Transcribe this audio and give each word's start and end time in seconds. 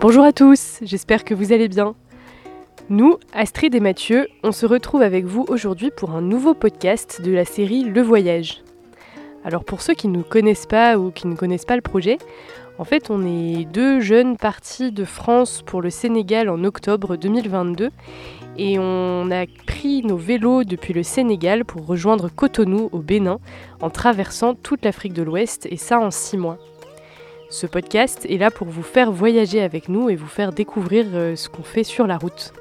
Bonjour 0.00 0.22
à 0.22 0.32
tous, 0.32 0.78
j'espère 0.82 1.24
que 1.24 1.34
vous 1.34 1.52
allez 1.52 1.66
bien. 1.66 1.96
Nous, 2.88 3.18
Astrid 3.32 3.74
et 3.74 3.80
Mathieu, 3.80 4.28
on 4.44 4.52
se 4.52 4.64
retrouve 4.64 5.02
avec 5.02 5.24
vous 5.24 5.44
aujourd'hui 5.48 5.90
pour 5.90 6.12
un 6.12 6.20
nouveau 6.20 6.54
podcast 6.54 7.20
de 7.20 7.32
la 7.32 7.44
série 7.44 7.82
Le 7.82 8.00
Voyage. 8.00 8.62
Alors 9.44 9.64
pour 9.64 9.82
ceux 9.82 9.94
qui 9.94 10.06
ne 10.06 10.18
nous 10.18 10.22
connaissent 10.22 10.66
pas 10.66 10.98
ou 10.98 11.10
qui 11.10 11.26
ne 11.26 11.34
connaissent 11.34 11.64
pas 11.64 11.74
le 11.74 11.82
projet, 11.82 12.18
en 12.78 12.84
fait 12.84 13.10
on 13.10 13.26
est 13.26 13.64
deux 13.64 13.98
jeunes 13.98 14.36
partis 14.36 14.92
de 14.92 15.04
France 15.04 15.62
pour 15.66 15.82
le 15.82 15.90
Sénégal 15.90 16.48
en 16.48 16.62
octobre 16.62 17.16
2022 17.16 17.90
et 18.56 18.78
on 18.78 19.32
a 19.32 19.46
pris 19.66 20.04
nos 20.04 20.16
vélos 20.16 20.62
depuis 20.62 20.94
le 20.94 21.02
Sénégal 21.02 21.64
pour 21.64 21.84
rejoindre 21.84 22.28
Cotonou 22.28 22.88
au 22.92 22.98
Bénin 23.00 23.40
en 23.80 23.90
traversant 23.90 24.54
toute 24.54 24.84
l'Afrique 24.84 25.12
de 25.12 25.24
l'Ouest 25.24 25.66
et 25.68 25.76
ça 25.76 25.98
en 25.98 26.12
six 26.12 26.36
mois. 26.36 26.58
Ce 27.50 27.66
podcast 27.66 28.26
est 28.28 28.36
là 28.36 28.50
pour 28.50 28.68
vous 28.68 28.82
faire 28.82 29.10
voyager 29.10 29.62
avec 29.62 29.88
nous 29.88 30.10
et 30.10 30.16
vous 30.16 30.26
faire 30.26 30.52
découvrir 30.52 31.06
euh, 31.14 31.34
ce 31.34 31.48
qu'on 31.48 31.62
fait 31.62 31.82
sur 31.82 32.06
la 32.06 32.18
route. 32.18 32.52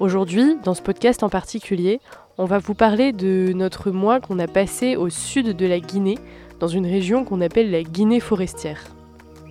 Aujourd'hui, 0.00 0.56
dans 0.64 0.72
ce 0.72 0.80
podcast 0.80 1.22
en 1.22 1.28
particulier, 1.28 2.00
on 2.38 2.46
va 2.46 2.58
vous 2.58 2.72
parler 2.72 3.12
de 3.12 3.52
notre 3.54 3.90
mois 3.90 4.20
qu'on 4.20 4.38
a 4.38 4.46
passé 4.46 4.96
au 4.96 5.10
sud 5.10 5.54
de 5.54 5.66
la 5.66 5.80
Guinée, 5.80 6.16
dans 6.60 6.68
une 6.68 6.86
région 6.86 7.24
qu'on 7.24 7.42
appelle 7.42 7.70
la 7.70 7.82
Guinée 7.82 8.20
forestière. 8.20 8.84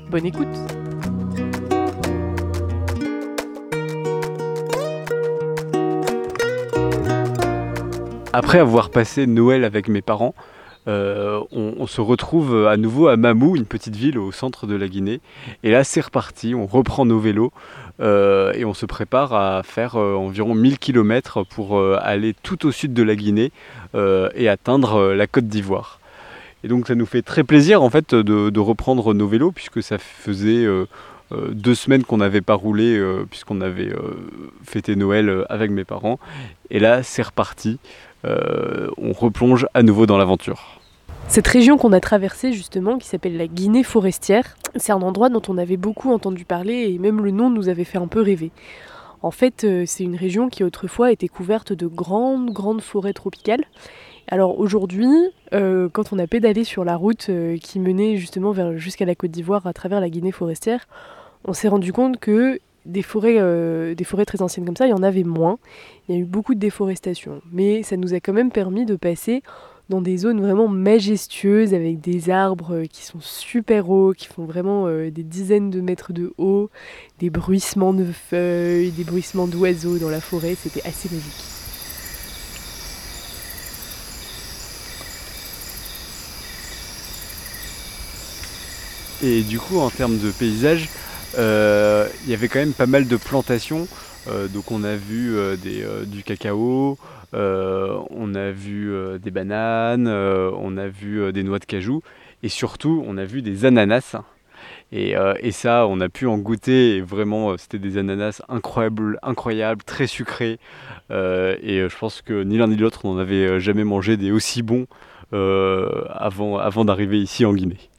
Bonne 0.09 0.25
écoute 0.25 0.47
Après 8.33 8.58
avoir 8.58 8.89
passé 8.89 9.27
Noël 9.27 9.63
avec 9.63 9.88
mes 9.88 10.02
parents, 10.02 10.33
euh, 10.88 11.41
on, 11.52 11.88
se 11.88 11.99
retrouve 11.99 12.67
à 12.67 12.77
nouveau 12.77 13.07
à 13.07 13.17
Mamou, 13.17 13.55
une 13.55 13.66
petite 13.66 13.95
ville 13.95 14.19
au 14.19 14.31
centre 14.31 14.67
de 14.67 14.75
la 14.75 14.88
Guinée. 14.88 15.19
Et 15.64 15.72
là, 15.72 15.83
c'est 15.83 16.02
reparti, 16.02 16.53
on 16.53 16.67
reprend 16.67 17.05
nos 17.05 17.19
vélos 17.19 17.52
euh, 18.02 18.53
et 18.53 18.66
on 18.66 18.73
se 18.73 18.86
prépare 18.86 19.33
à 19.33 19.64
faire 19.64 19.95
euh, 19.95 20.16
environ 20.16 20.53
1000 20.53 20.77
km 20.77 21.44
pour 21.44 21.80
aller 21.80 22.36
tout 22.44 22.67
au 22.67 22.72
sud 22.72 22.94
de 22.94 23.03
la 23.03 23.16
Guinée 23.16 23.52
et 23.94 24.50
atteindre 24.50 25.14
la 25.14 25.27
Côte 25.27 25.47
d'Ivoire. 25.47 26.00
Et 26.64 26.67
donc 26.67 26.88
ça 26.88 26.95
nous 26.95 27.05
fait 27.05 27.22
très 27.22 27.44
plaisir 27.44 27.81
en 27.81 27.89
fait 27.89 28.14
de, 28.14 28.59
reprendre 28.59 29.14
nos 29.14 29.27
vélos 29.27 29.52
puisque 29.52 29.81
ça 29.81 29.97
faisait 29.97 30.67
deux 31.31 31.75
semaines 31.75 32.03
qu'on 32.03 32.17
n'avait 32.17 32.42
pas 32.42 32.55
roulé 32.55 33.02
puisqu'on 33.30 33.61
avait 33.61 33.94
fêté 34.66 34.95
Noël 34.95 35.45
avec 35.49 35.72
mes 35.72 35.86
parents. 35.86 36.20
Et 36.70 36.80
là, 36.80 37.03
c'est 37.03 37.22
reparti. 37.22 37.80
On 38.98 39.12
replonge 39.12 39.68
à 39.73 39.84
nouveau 39.84 40.06
dans 40.06 40.18
l'aventure. 40.18 40.80
Cette 41.28 41.48
région 41.48 41.78
qu'on 41.78 41.92
a 41.92 42.00
traversée 42.00 42.54
justement, 42.54 42.98
qui 42.98 43.08
s'appelle 43.08 43.36
la 43.36 43.48
Guinée 43.48 43.84
forestière, 43.84 44.56
c'est 44.76 44.92
un 44.92 45.02
endroit 45.02 45.30
dont 45.30 45.42
on 45.48 45.58
avait 45.58 45.78
beaucoup 45.78 46.14
entendu 46.14 46.45
parler 46.45 46.92
et 46.94 47.00
même 47.00 47.23
le 47.23 47.32
nom 47.32 47.50
nous 47.50 47.67
avait 47.67 47.84
fait 47.84 47.98
un 47.98 48.08
peu 48.08 48.22
rêver. 48.22 48.52
En 49.22 49.32
fait, 49.32 49.64
euh, 49.64 49.86
c'est 49.88 50.04
une 50.04 50.16
région 50.16 50.50
qui 50.50 50.64
autrefois 50.64 51.12
était 51.12 51.28
couverte 51.28 51.73
de 51.73 51.88
grandes, 51.88 52.52
grandes 52.52 52.82
forêts 52.82 53.14
tropicales. 53.14 53.64
Alors 54.28 54.60
aujourd'hui, 54.60 55.10
euh, 55.54 55.89
quand 55.92 56.14
on 56.14 56.20
a 56.20 56.28
pédalé 56.28 56.64
sur 56.64 56.86
la 56.86 56.95
route 56.95 57.28
euh, 57.30 57.58
qui 57.58 57.80
menait 57.80 58.17
justement 58.17 58.54
jusqu'à 58.78 59.06
la 59.06 59.16
Côte 59.16 59.32
d'Ivoire 59.32 59.66
à 59.66 59.73
travers 59.73 60.00
la 60.00 60.10
Guinée 60.10 60.32
forestière, 60.32 60.88
on 61.44 61.54
s'est 61.54 61.67
rendu 61.67 61.92
compte 61.92 62.20
que 62.20 62.60
des 62.86 63.02
forêts, 63.02 63.95
des 63.95 64.03
forêts 64.03 64.25
très 64.25 64.41
anciennes 64.41 64.66
comme 64.66 64.75
ça, 64.75 64.88
il 64.88 64.91
y 64.91 64.94
en 64.94 65.03
avait 65.03 65.23
moins. 65.23 65.58
Il 66.08 66.16
y 66.16 66.17
a 66.17 66.22
eu 66.22 66.25
beaucoup 66.25 66.53
de 66.53 66.59
déforestation. 66.59 67.42
Mais 67.52 67.83
ça 67.83 67.97
nous 67.97 68.14
a 68.14 68.19
quand 68.19 68.33
même 68.33 68.52
permis 68.52 68.86
de 68.86 68.95
passer 68.95 69.42
dans 69.89 70.02
des 70.02 70.17
zones 70.17 70.42
vraiment 70.42 70.67
majestueuses 70.67 71.73
avec 71.73 72.02
des 72.02 72.30
arbres 72.30 72.73
euh, 72.73 72.86
qui 72.86 73.03
sont 73.03 73.19
super 73.19 73.89
hauts, 73.89 74.14
qui 74.14 74.27
font 74.27 74.45
vraiment 74.45 74.88
euh, 74.88 75.11
des 75.11 75.23
dizaines 75.23 75.69
de 75.69 75.81
mètres 75.81 76.11
de 76.11 76.33
haut, 76.38 76.69
des 77.19 77.30
bruissements 77.30 77.94
de 77.94 78.05
feuilles, 78.05 78.92
des 78.92 79.04
bruissements 79.04 79.48
d'oiseaux 79.48 79.99
dans 79.99 80.10
la 80.10 80.21
forêt, 80.21 80.55
c'était 80.60 80.86
assez 80.87 81.10
magique. 81.14 81.33
Et 89.23 89.42
du 89.42 89.60
coup, 89.60 89.80
en 89.80 89.89
termes 89.89 90.17
de 90.17 90.31
paysage, 90.31 90.83
euh, 90.83 91.05
il 91.38 92.30
y 92.30 92.34
avait 92.34 92.48
quand 92.48 92.60
même 92.60 92.73
pas 92.73 92.88
mal 92.88 93.08
de 93.08 93.18
plantations. 93.18 93.88
donc 94.54 94.72
on 94.72 94.84
a 94.84 94.96
vu 94.96 95.36
du 96.08 96.23
cacao, 96.23 96.98
euh, 97.36 98.00
on 98.12 98.34
a 98.34 98.52
vu 98.52 98.94
euh, 98.94 99.18
des 99.18 99.32
bananes, 99.32 100.08
euh, 100.08 100.52
on 100.58 100.78
a 100.78 100.88
vu 100.88 101.34
des 101.34 101.44
noix 101.44 101.60
de 101.60 101.66
cajou 101.66 102.02
et 102.44 102.50
surtout 102.50 103.04
on 103.08 103.18
a 103.18 103.26
vu 103.26 103.42
des 103.42 103.66
ananas. 103.66 104.16
Et, 104.92 105.14
ça, 105.52 105.88
on 105.88 106.00
a 106.00 106.08
pu 106.08 106.26
en 106.26 106.38
goûter 106.38 106.98
et 106.98 107.02
vraiment, 107.02 107.58
c'était 107.58 107.80
des 107.80 107.98
ananas 107.98 108.42
incroyables, 108.48 109.20
incroyables, 109.23 109.84
très 109.84 110.08
sucrés. 110.08 110.58
et 111.10 111.86
je 111.90 111.98
pense 111.98 112.22
que 112.22 112.44
ni 112.44 112.58
l'un 112.58 112.67
ni 112.67 112.78
l'autre, 112.78 113.06
n'en 113.06 113.17
avait 113.17 113.60
jamais 113.60 113.84
mangé 113.84 114.16
des 114.16 114.32
aussi 114.32 114.64
bons 114.64 114.88
avant 115.34 116.86
d'arriver 116.86 117.20
ici 117.20 117.44
en 117.44 117.54
Guinée. 117.54 117.90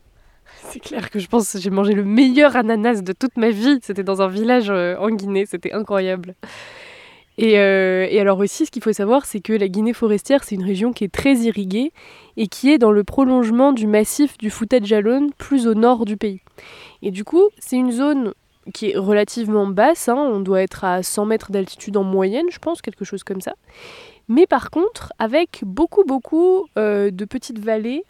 C'est 0.69 0.81
clair 0.81 1.11
que 1.11 1.19
je 1.19 1.28
pense 1.28 1.53
que 1.53 1.59
j'ai 1.59 1.71
mangé 1.71 1.93
le 1.93 2.05
meilleur 2.05 2.56
ananas 2.56 3.03
de 3.03 3.12
toute 3.12 3.37
ma 3.37 3.50
vie. 3.50 3.78
C'était 3.83 4.03
dans 4.03 4.22
un 4.22 4.28
village 4.28 4.71
en 4.71 5.11
Guinée, 5.11 5.47
c'était 5.47 5.72
incroyable. 5.72 6.34
Euh, 7.43 8.06
et, 8.11 8.21
alors 8.21 8.39
aussi, 8.39 8.67
ce 8.67 8.71
qu'il 8.71 8.83
faut 8.83 8.93
savoir, 8.93 9.27
c'est 9.27 9.41
que 9.41 9.53
la 9.53 9.69
Guinée 9.69 9.93
forestière, 9.93 10.44
c'est 10.44 10.55
une 10.55 10.65
région 10.65 10.93
qui 10.93 11.05
est 11.05 11.12
très 11.12 11.34
irriguée 11.37 11.93
et 12.37 12.47
qui 12.47 12.71
est 12.72 12.78
dans 12.78 12.93
le 12.93 13.05
prolongement 13.05 13.72
du 13.72 13.87
massif 13.87 14.39
du 14.39 14.50
Fouta 14.50 14.81
de 14.81 14.87
Jalone, 14.87 15.31
plus 15.37 15.67
au 15.67 15.75
nord 15.75 16.05
du 16.05 16.17
pays. 16.17 16.41
Et 17.03 17.11
du 17.11 17.25
coup, 17.25 17.49
c'est 17.59 17.77
une 17.77 17.93
zone 17.93 18.33
qui 18.75 18.91
est 18.91 18.97
relativement 18.97 19.67
basse, 19.67 20.09
hein. 20.09 20.17
on 20.17 20.41
doit 20.41 20.61
être 20.61 20.83
à 20.83 21.03
100 21.03 21.27
mètres 21.27 21.53
d'altitude 21.53 21.97
en 21.97 22.03
moyenne, 22.03 22.47
je 22.50 22.59
pense, 22.59 22.83
quelque 22.83 23.05
chose 23.05 23.23
comme 23.23 23.41
ça. 23.41 23.55
Mais 24.28 24.47
par 24.47 24.71
contre, 24.71 25.12
avec 25.21 25.61
beaucoup, 25.65 26.03
beaucoup 26.05 26.67
euh, 26.77 27.12
de 27.12 27.25
petites 27.25 27.61
vallées 27.61 28.03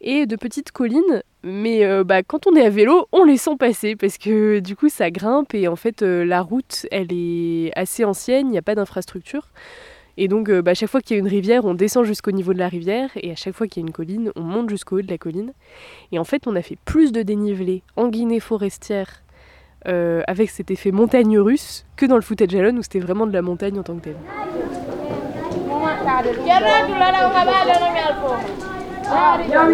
et 0.00 0.26
de 0.26 0.36
petites 0.36 0.72
collines. 0.72 1.22
Mais 1.44 1.84
euh, 1.84 2.04
bah, 2.04 2.22
quand 2.22 2.46
on 2.46 2.56
est 2.56 2.64
à 2.64 2.70
vélo, 2.70 3.06
on 3.12 3.24
les 3.24 3.36
sent 3.36 3.56
passer 3.58 3.94
parce 3.96 4.18
que 4.18 4.58
du 4.58 4.74
coup 4.74 4.88
ça 4.88 5.10
grimpe 5.10 5.54
et 5.54 5.68
en 5.68 5.76
fait 5.76 6.02
euh, 6.02 6.24
la 6.24 6.42
route 6.42 6.86
elle 6.90 7.12
est 7.12 7.70
assez 7.76 8.04
ancienne, 8.04 8.48
il 8.48 8.50
n'y 8.50 8.58
a 8.58 8.62
pas 8.62 8.74
d'infrastructure. 8.74 9.48
Et 10.16 10.26
donc 10.26 10.48
euh, 10.48 10.62
bah, 10.62 10.72
à 10.72 10.74
chaque 10.74 10.90
fois 10.90 11.00
qu'il 11.00 11.16
y 11.16 11.18
a 11.18 11.20
une 11.20 11.28
rivière, 11.28 11.64
on 11.64 11.74
descend 11.74 12.04
jusqu'au 12.04 12.32
niveau 12.32 12.52
de 12.52 12.58
la 12.58 12.68
rivière 12.68 13.10
et 13.14 13.30
à 13.30 13.36
chaque 13.36 13.54
fois 13.54 13.68
qu'il 13.68 13.82
y 13.82 13.86
a 13.86 13.86
une 13.86 13.92
colline, 13.92 14.32
on 14.34 14.42
monte 14.42 14.68
jusqu'au 14.68 14.98
haut 14.98 15.02
de 15.02 15.10
la 15.10 15.18
colline. 15.18 15.52
Et 16.10 16.18
en 16.18 16.24
fait 16.24 16.48
on 16.48 16.56
a 16.56 16.62
fait 16.62 16.78
plus 16.84 17.12
de 17.12 17.22
dénivelé 17.22 17.82
en 17.96 18.08
Guinée 18.08 18.40
forestière 18.40 19.22
avec 19.84 20.50
cet 20.50 20.70
effet 20.70 20.90
montagne 20.90 21.38
russe 21.38 21.86
que 21.96 22.04
dans 22.04 22.16
le 22.16 22.20
footage 22.20 22.50
Jalon 22.50 22.76
où 22.76 22.82
c'était 22.82 22.98
vraiment 22.98 23.26
de 23.26 23.32
la 23.32 23.40
montagne 23.40 23.78
en 23.78 23.82
tant 23.82 23.96
que 23.96 24.02
telle. 24.02 24.16
Yang 29.08 29.72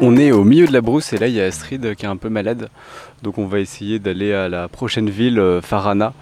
On 0.00 0.16
est 0.16 0.30
au 0.30 0.44
milieu 0.44 0.68
de 0.68 0.72
la 0.72 0.80
brousse 0.80 1.12
et 1.12 1.18
là 1.18 1.26
il 1.26 1.34
y 1.34 1.40
a 1.40 1.44
Astrid 1.46 1.96
qui 1.96 2.04
est 2.04 2.08
un 2.08 2.16
peu 2.16 2.28
malade. 2.28 2.68
Donc 3.24 3.36
on 3.36 3.46
va 3.46 3.58
essayer 3.58 3.98
d'aller 3.98 4.32
à 4.32 4.48
la 4.48 4.68
prochaine 4.68 5.10
ville, 5.10 5.40
euh, 5.40 5.60
Farana, 5.60 6.14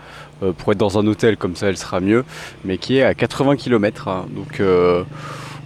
euh, 0.43 0.53
pour 0.53 0.73
être 0.73 0.79
dans 0.79 0.99
un 0.99 1.06
hôtel 1.06 1.37
comme 1.37 1.56
ça 1.56 1.69
elle 1.69 1.77
sera 1.77 2.00
mieux, 2.00 2.25
mais 2.65 2.79
qui 2.79 2.97
est 2.97 3.03
à 3.03 3.12
80 3.12 3.56
km. 3.56 4.09
Hein. 4.09 4.27
Donc 4.35 4.61
euh, 4.61 5.05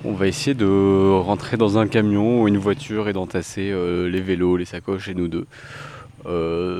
on 0.04 0.12
va 0.12 0.26
essayer 0.26 0.54
de 0.54 1.20
rentrer 1.20 1.56
dans 1.56 1.78
un 1.78 1.86
camion 1.86 2.42
ou 2.42 2.48
une 2.48 2.58
voiture 2.58 3.08
et 3.08 3.12
d'entasser 3.12 3.72
les 3.72 4.20
vélos, 4.20 4.56
les 4.56 4.64
sacoches 4.64 5.08
et 5.08 5.14
nous 5.14 5.28
deux. 5.28 5.46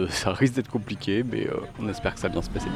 ça 0.09 0.33
risque 0.33 0.55
d'être 0.55 0.71
compliqué, 0.71 1.23
mais 1.31 1.47
on 1.81 1.89
espère 1.89 2.15
que 2.15 2.21
ça 2.21 2.27
va 2.27 2.33
bien 2.33 2.43
se 2.43 2.51
passer. 2.51 2.69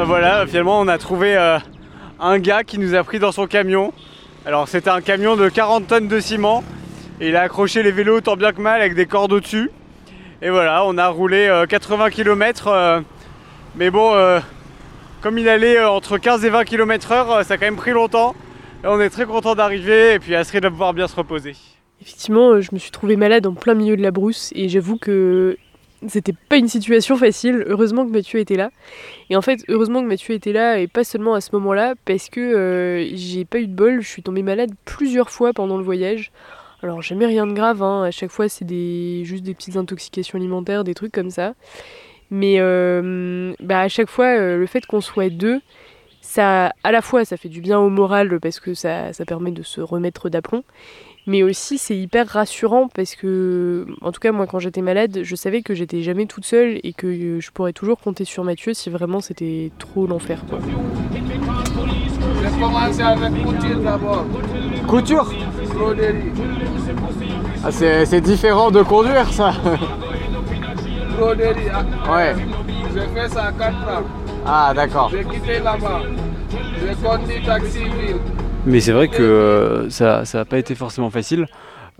Bah 0.00 0.06
voilà, 0.06 0.46
finalement 0.46 0.80
on 0.80 0.88
a 0.88 0.96
trouvé 0.96 1.36
euh, 1.36 1.58
un 2.18 2.38
gars 2.38 2.64
qui 2.64 2.78
nous 2.78 2.94
a 2.94 3.04
pris 3.04 3.18
dans 3.18 3.32
son 3.32 3.46
camion. 3.46 3.92
Alors 4.46 4.66
c'était 4.66 4.88
un 4.88 5.02
camion 5.02 5.36
de 5.36 5.46
40 5.50 5.88
tonnes 5.88 6.08
de 6.08 6.20
ciment 6.20 6.64
et 7.20 7.28
il 7.28 7.36
a 7.36 7.42
accroché 7.42 7.82
les 7.82 7.92
vélos 7.92 8.22
tant 8.22 8.34
bien 8.34 8.52
que 8.52 8.62
mal 8.62 8.80
avec 8.80 8.94
des 8.94 9.04
cordes 9.04 9.30
au-dessus. 9.34 9.70
Et 10.40 10.48
voilà, 10.48 10.86
on 10.86 10.96
a 10.96 11.06
roulé 11.08 11.52
80 11.68 12.06
euh, 12.06 12.08
km. 12.08 12.68
Euh, 12.68 13.00
mais 13.76 13.90
bon, 13.90 14.14
comme 15.20 15.36
il 15.36 15.50
allait 15.50 15.84
entre 15.84 16.16
15 16.16 16.46
et 16.46 16.48
20 16.48 16.64
km 16.64 17.12
heure, 17.12 17.44
ça 17.44 17.52
a 17.52 17.56
quand 17.58 17.66
même 17.66 17.76
pris 17.76 17.90
longtemps. 17.90 18.34
Et 18.82 18.86
on 18.86 18.98
est 19.02 19.10
très 19.10 19.26
content 19.26 19.54
d'arriver 19.54 20.14
et 20.14 20.18
puis 20.18 20.34
Astrid 20.34 20.62
va 20.62 20.70
pouvoir 20.70 20.94
bien 20.94 21.08
se 21.08 21.16
reposer. 21.16 21.56
Effectivement, 22.00 22.58
je 22.58 22.70
me 22.72 22.78
suis 22.78 22.90
trouvée 22.90 23.16
malade 23.16 23.46
en 23.46 23.52
plein 23.52 23.74
milieu 23.74 23.98
de 23.98 24.02
la 24.02 24.12
brousse 24.12 24.50
et 24.54 24.70
j'avoue 24.70 24.96
que 24.96 25.58
c'était 26.08 26.34
pas 26.48 26.56
une 26.56 26.68
situation 26.68 27.16
facile. 27.16 27.64
Heureusement 27.66 28.06
que 28.06 28.10
Mathieu 28.10 28.40
était 28.40 28.56
là. 28.56 28.70
Et 29.28 29.36
en 29.36 29.42
fait, 29.42 29.60
heureusement 29.68 30.02
que 30.02 30.06
Mathieu 30.06 30.34
était 30.34 30.52
là 30.52 30.78
et 30.78 30.86
pas 30.86 31.04
seulement 31.04 31.34
à 31.34 31.40
ce 31.40 31.50
moment-là 31.56 31.94
parce 32.04 32.28
que 32.28 32.40
euh, 32.40 33.10
j'ai 33.14 33.44
pas 33.44 33.58
eu 33.58 33.66
de 33.66 33.74
bol. 33.74 34.00
Je 34.00 34.08
suis 34.08 34.22
tombée 34.22 34.42
malade 34.42 34.70
plusieurs 34.84 35.30
fois 35.30 35.52
pendant 35.52 35.76
le 35.76 35.84
voyage. 35.84 36.32
Alors 36.82 37.02
jamais 37.02 37.26
rien 37.26 37.46
de 37.46 37.52
grave, 37.52 37.82
hein. 37.82 38.04
à 38.04 38.10
chaque 38.10 38.30
fois 38.30 38.48
c'est 38.48 38.64
des, 38.64 39.22
juste 39.24 39.44
des 39.44 39.52
petites 39.52 39.76
intoxications 39.76 40.38
alimentaires, 40.38 40.82
des 40.82 40.94
trucs 40.94 41.12
comme 41.12 41.30
ça. 41.30 41.54
Mais 42.30 42.56
euh, 42.58 43.52
bah, 43.60 43.80
à 43.80 43.88
chaque 43.88 44.08
fois, 44.08 44.26
euh, 44.26 44.56
le 44.56 44.66
fait 44.66 44.86
qu'on 44.86 45.00
soit 45.00 45.28
deux, 45.28 45.60
ça, 46.22 46.72
à 46.82 46.92
la 46.92 47.02
fois 47.02 47.24
ça 47.24 47.36
fait 47.36 47.48
du 47.48 47.60
bien 47.60 47.78
au 47.78 47.90
moral 47.90 48.40
parce 48.40 48.60
que 48.60 48.72
ça, 48.72 49.12
ça 49.12 49.24
permet 49.26 49.50
de 49.50 49.62
se 49.62 49.80
remettre 49.80 50.30
d'aplomb, 50.30 50.62
mais 51.26 51.42
aussi 51.42 51.78
c'est 51.78 51.96
hyper 51.96 52.28
rassurant 52.28 52.88
parce 52.88 53.14
que, 53.14 53.86
en 54.00 54.12
tout 54.12 54.20
cas 54.20 54.32
moi 54.32 54.46
quand 54.46 54.58
j'étais 54.58 54.82
malade, 54.82 55.20
je 55.22 55.36
savais 55.36 55.62
que 55.62 55.74
j'étais 55.74 56.02
jamais 56.02 56.26
toute 56.26 56.44
seule 56.44 56.80
et 56.82 56.92
que 56.92 57.40
je 57.40 57.50
pourrais 57.50 57.72
toujours 57.72 57.98
compter 57.98 58.24
sur 58.24 58.44
Mathieu 58.44 58.74
si 58.74 58.90
vraiment 58.90 59.20
c'était 59.20 59.70
trop 59.78 60.06
l'enfer. 60.06 60.42
Couture? 64.86 65.32
Ah, 67.62 67.70
c'est 67.70 68.20
différent 68.20 68.70
de 68.70 68.82
conduire 68.82 69.30
ça 69.32 69.52
ah, 71.20 72.12
Ouais. 72.12 72.34
J'ai 72.94 73.20
fait 73.20 73.28
ça 73.28 73.44
à 73.44 73.52
4 73.52 73.74
ans. 73.74 74.02
Ah 74.46 74.72
d'accord. 74.74 75.10
J'ai 75.10 75.24
quitté 75.24 75.58
là-bas. 75.58 76.02
J'ai 76.50 76.94
conduit 76.94 77.42
taxi 77.44 77.84
ville. 77.84 78.16
Mais 78.66 78.80
c'est 78.80 78.92
vrai 78.92 79.08
que 79.08 79.22
euh, 79.22 79.90
ça 79.90 80.22
n'a 80.34 80.44
pas 80.44 80.58
été 80.58 80.74
forcément 80.74 81.10
facile. 81.10 81.46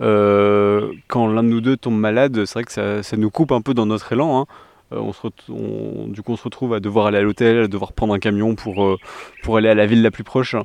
Euh, 0.01 0.91
quand 1.07 1.27
l'un 1.27 1.43
de 1.43 1.49
nous 1.49 1.61
deux 1.61 1.77
tombe 1.77 1.97
malade, 1.97 2.45
c'est 2.45 2.53
vrai 2.53 2.63
que 2.63 2.71
ça, 2.71 3.03
ça, 3.03 3.17
nous 3.17 3.29
coupe 3.29 3.51
un 3.51 3.61
peu 3.61 3.73
dans 3.73 3.85
notre 3.85 4.13
élan. 4.13 4.41
Hein. 4.41 4.45
Euh, 4.93 6.07
du 6.07 6.21
coup, 6.21 6.33
on 6.33 6.37
se 6.37 6.43
retrouve 6.43 6.73
à 6.73 6.79
devoir 6.79 7.07
aller 7.07 7.17
à 7.17 7.21
l'hôtel, 7.21 7.63
à 7.63 7.67
devoir 7.67 7.93
prendre 7.93 8.13
un 8.13 8.19
camion 8.19 8.55
pour, 8.55 8.97
pour 9.43 9.57
aller 9.57 9.69
à 9.69 9.75
la 9.75 9.85
ville 9.85 10.01
la 10.01 10.11
plus 10.11 10.23
proche. 10.23 10.55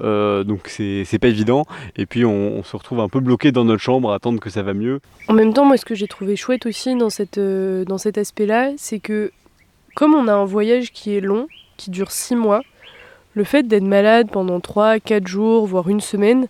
Euh, 0.00 0.44
donc 0.44 0.68
c'est 0.68 1.18
pas 1.20 1.28
évident. 1.28 1.66
Et 1.96 2.06
puis 2.06 2.24
on, 2.24 2.62
se 2.62 2.76
retrouve 2.76 3.00
un 3.00 3.08
peu 3.08 3.20
bloqué 3.20 3.52
dans 3.52 3.64
notre 3.64 3.82
chambre 3.82 4.12
à 4.12 4.14
attendre 4.14 4.40
que 4.40 4.50
ça 4.50 4.62
va 4.62 4.72
mieux. 4.72 5.00
En 5.28 5.34
même 5.34 5.52
temps, 5.52 5.64
moi 5.64 5.76
ce 5.76 5.84
que 5.84 5.94
j'ai 5.94 6.08
trouvé 6.08 6.36
chouette 6.36 6.66
aussi 6.66 6.94
dans, 6.96 7.10
cette, 7.10 7.38
dans 7.38 7.98
cet 7.98 8.18
aspect-là, 8.18 8.70
c'est 8.76 9.00
que 9.00 9.30
comme 9.94 10.14
on 10.14 10.28
a 10.28 10.32
un 10.32 10.44
voyage 10.44 10.92
qui 10.92 11.16
est 11.16 11.20
long, 11.20 11.48
qui 11.76 11.90
dure 11.90 12.10
6 12.10 12.36
mois, 12.36 12.62
le 13.34 13.44
fait 13.44 13.62
d'être 13.64 13.84
malade 13.84 14.28
pendant 14.30 14.60
3, 14.60 15.00
4 15.00 15.26
jours, 15.26 15.66
voire 15.66 15.88
une 15.88 16.00
semaine, 16.00 16.46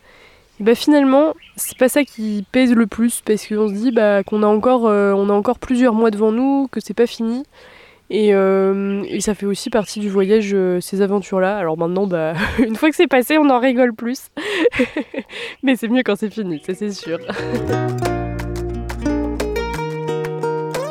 et 0.60 0.62
bah 0.62 0.74
finalement, 0.74 1.32
c'est 1.56 1.78
pas 1.78 1.88
ça 1.88 2.04
qui 2.04 2.44
pèse 2.52 2.74
le 2.74 2.86
plus 2.86 3.22
parce 3.24 3.46
qu'on 3.46 3.68
se 3.68 3.72
dit 3.72 3.92
bah, 3.92 4.22
qu'on 4.22 4.42
a, 4.42 4.46
encore, 4.46 4.86
euh, 4.88 5.14
a 5.14 5.32
encore 5.32 5.58
plusieurs 5.58 5.94
mois 5.94 6.10
devant 6.10 6.32
nous, 6.32 6.68
que 6.70 6.80
c'est 6.80 6.92
pas 6.92 7.06
fini. 7.06 7.44
Euh, 8.12 9.02
et, 9.08 9.20
ça 9.20 9.34
fait 9.34 9.46
aussi 9.46 9.70
partie 9.70 10.00
du 10.00 10.10
voyage, 10.10 10.50
euh, 10.52 10.80
ces 10.80 11.00
aventures-là. 11.00 11.56
Alors 11.56 11.78
maintenant, 11.78 12.06
bah, 12.06 12.34
une 12.58 12.76
fois 12.76 12.90
que 12.90 12.96
c'est 12.96 13.06
passé, 13.06 13.38
on 13.38 13.48
en 13.48 13.58
rigole 13.58 13.94
plus. 13.94 14.28
Mais 15.62 15.76
c'est 15.76 15.88
mieux 15.88 16.02
quand 16.02 16.16
c'est 16.16 16.30
fini, 16.30 16.60
ça 16.64 16.74
c'est 16.74 16.90
sûr. 16.90 17.18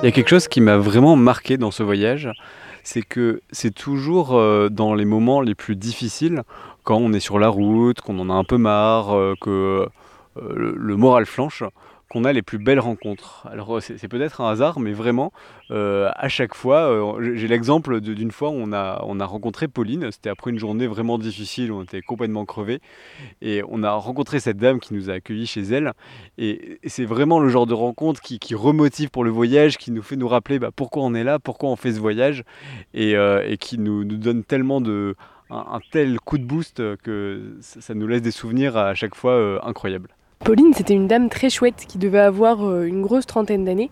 Il 0.02 0.06
y 0.06 0.08
a 0.08 0.12
quelque 0.12 0.30
chose 0.30 0.48
qui 0.48 0.62
m'a 0.62 0.78
vraiment 0.78 1.16
marqué 1.16 1.58
dans 1.58 1.72
ce 1.72 1.84
voyage, 1.84 2.30
c'est 2.84 3.02
que 3.02 3.42
c'est 3.52 3.74
toujours 3.74 4.36
euh, 4.36 4.70
dans 4.70 4.94
les 4.94 5.06
moments 5.06 5.42
les 5.42 5.56
plus 5.56 5.76
difficiles, 5.76 6.44
quand 6.84 6.98
on 6.98 7.14
est 7.14 7.20
sur 7.20 7.40
la 7.40 7.50
route, 7.50 8.02
qu'on 8.02 8.20
en 8.20 8.30
a 8.30 8.34
un 8.34 8.44
peu 8.44 8.58
marre, 8.58 9.16
que 9.42 9.88
le 10.36 10.96
moral 10.96 11.26
flanche, 11.26 11.64
qu'on 12.10 12.24
a 12.26 12.34
les 12.34 12.42
plus 12.42 12.58
belles 12.58 12.80
rencontres. 12.80 13.48
Alors 13.50 13.82
c'est 13.82 14.08
peut-être 14.08 14.42
un 14.42 14.50
hasard, 14.50 14.80
mais 14.80 14.94
vraiment, 14.94 15.32
euh, 15.70 16.10
à 16.16 16.28
chaque 16.28 16.56
fois, 16.56 16.90
euh, 16.90 17.36
j'ai 17.36 17.48
l'exemple 17.48 18.02
d'une 18.02 18.32
fois 18.32 18.50
où 18.50 18.56
on 18.56 18.74
a, 18.74 19.04
on 19.06 19.20
a 19.20 19.26
rencontré 19.26 19.68
Pauline, 19.68 20.12
c'était 20.12 20.30
après 20.30 20.50
une 20.50 20.58
journée 20.58 20.88
vraiment 20.88 21.20
difficile, 21.20 21.72
on 21.72 21.84
était 21.84 22.02
complètement 22.02 22.46
crevés, 22.46 22.82
et 23.42 23.62
on 23.70 23.84
a 23.84 23.92
rencontré 23.92 24.40
cette 24.40 24.58
dame 24.58 24.80
qui 24.80 24.96
nous 24.96 25.12
a 25.12 25.14
accueillis 25.14 25.46
chez 25.46 25.62
elle, 25.62 25.94
et, 26.40 26.80
c'est 26.88 27.06
vraiment 27.06 27.40
le 27.40 27.50
genre 27.50 27.68
de 27.68 27.76
rencontre 27.76 28.22
qui, 28.22 28.40
remotive 28.56 29.10
pour 29.10 29.24
le 29.24 29.30
voyage, 29.30 29.78
qui 29.78 29.92
nous 29.92 30.02
fait 30.02 30.16
nous 30.16 30.28
rappeler 30.28 30.58
bah, 30.58 30.72
pourquoi 30.76 31.04
on 31.04 31.14
est 31.14 31.24
là, 31.24 31.38
pourquoi 31.38 31.70
on 31.70 31.76
fait 31.76 31.94
ce 31.94 32.00
voyage, 32.00 32.44
et, 32.96 33.16
euh, 33.16 33.56
qui 33.58 33.78
nous, 33.78 34.04
nous, 34.04 34.18
donne 34.18 34.44
tellement 34.44 34.82
de... 34.82 35.16
Un, 35.52 35.80
tel 35.92 36.20
coup 36.20 36.38
de 36.38 36.44
boost 36.44 36.76
que 36.98 37.58
ça 37.62 37.96
nous 37.96 38.06
laisse 38.06 38.22
des 38.22 38.30
souvenirs 38.30 38.78
à 38.78 38.94
chaque 38.94 39.16
fois 39.16 39.60
incroyables. 39.66 40.10
Pauline, 40.46 40.74
c'était 40.74 40.94
une 40.94 41.08
dame 41.08 41.30
très 41.30 41.50
chouette 41.50 41.86
qui 41.88 41.98
devait 41.98 42.18
avoir 42.18 42.68
euh, 42.68 42.86
une 42.86 43.02
grosse 43.02 43.26
trentaine 43.26 43.66
d'années 43.66 43.92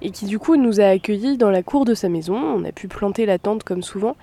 et 0.00 0.10
qui 0.10 0.26
du 0.26 0.38
coup 0.38 0.56
nous 0.56 0.80
a 0.80 0.84
accueillis 0.84 1.36
dans 1.36 1.50
la 1.50 1.62
cour 1.62 1.84
de 1.84 1.92
sa 1.92 2.08
maison. 2.08 2.36
On 2.36 2.64
a 2.64 2.70
pu 2.70 2.86
planter 2.86 3.26
la 3.26 3.38
tente 3.38 3.64
comme 3.64 3.82
souvent. 3.82 4.16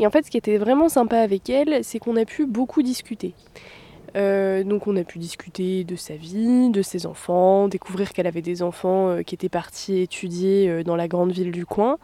Et 0.00 0.06
en 0.06 0.10
fait, 0.10 0.26
ce 0.26 0.30
qui 0.30 0.36
était 0.36 0.58
vraiment 0.58 0.88
sympa 0.88 1.18
avec 1.18 1.48
elle, 1.48 1.84
c'est 1.84 2.00
qu'on 2.00 2.16
a 2.16 2.24
pu 2.24 2.44
beaucoup 2.44 2.82
discuter. 2.82 3.34
Euh, 4.16 4.64
donc 4.64 4.88
on 4.88 4.96
a 4.96 5.04
pu 5.04 5.18
discuter 5.18 5.84
de 5.84 5.96
sa 5.96 6.16
vie, 6.16 6.70
de 6.70 6.82
ses 6.82 7.06
enfants, 7.06 7.68
découvrir 7.68 8.12
qu'elle 8.12 8.26
avait 8.26 8.42
des 8.42 8.62
enfants 8.62 9.08
euh, 9.08 9.22
qui 9.22 9.36
étaient 9.36 9.48
partis 9.48 10.00
étudier 10.00 10.82
dans 10.84 10.96
la 10.96 11.06
grande 11.08 11.30
ville 11.30 11.52
du 11.52 11.64
coin, 11.64 11.98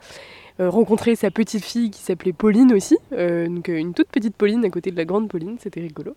rencontrer 0.58 1.16
sa 1.16 1.30
petite 1.30 1.64
fille 1.64 1.90
qui 1.90 2.00
s'appelait 2.00 2.32
Pauline 2.32 2.72
aussi, 2.72 2.96
donc 3.12 3.68
une 3.68 3.94
toute 3.94 4.08
petite 4.08 4.34
Pauline 4.34 4.64
à 4.64 4.70
côté 4.70 4.90
de 4.90 4.96
la 4.96 5.04
grande 5.04 5.28
Pauline, 5.28 5.56
c'était 5.60 5.80
rigolo. 5.80 6.14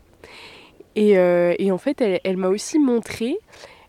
Euh, 0.98 1.56
et, 1.58 1.72
en 1.72 1.78
fait, 1.78 2.02
elle, 2.24 2.38
m'a 2.38 2.50
aussi 2.50 2.80
montré, 2.80 3.38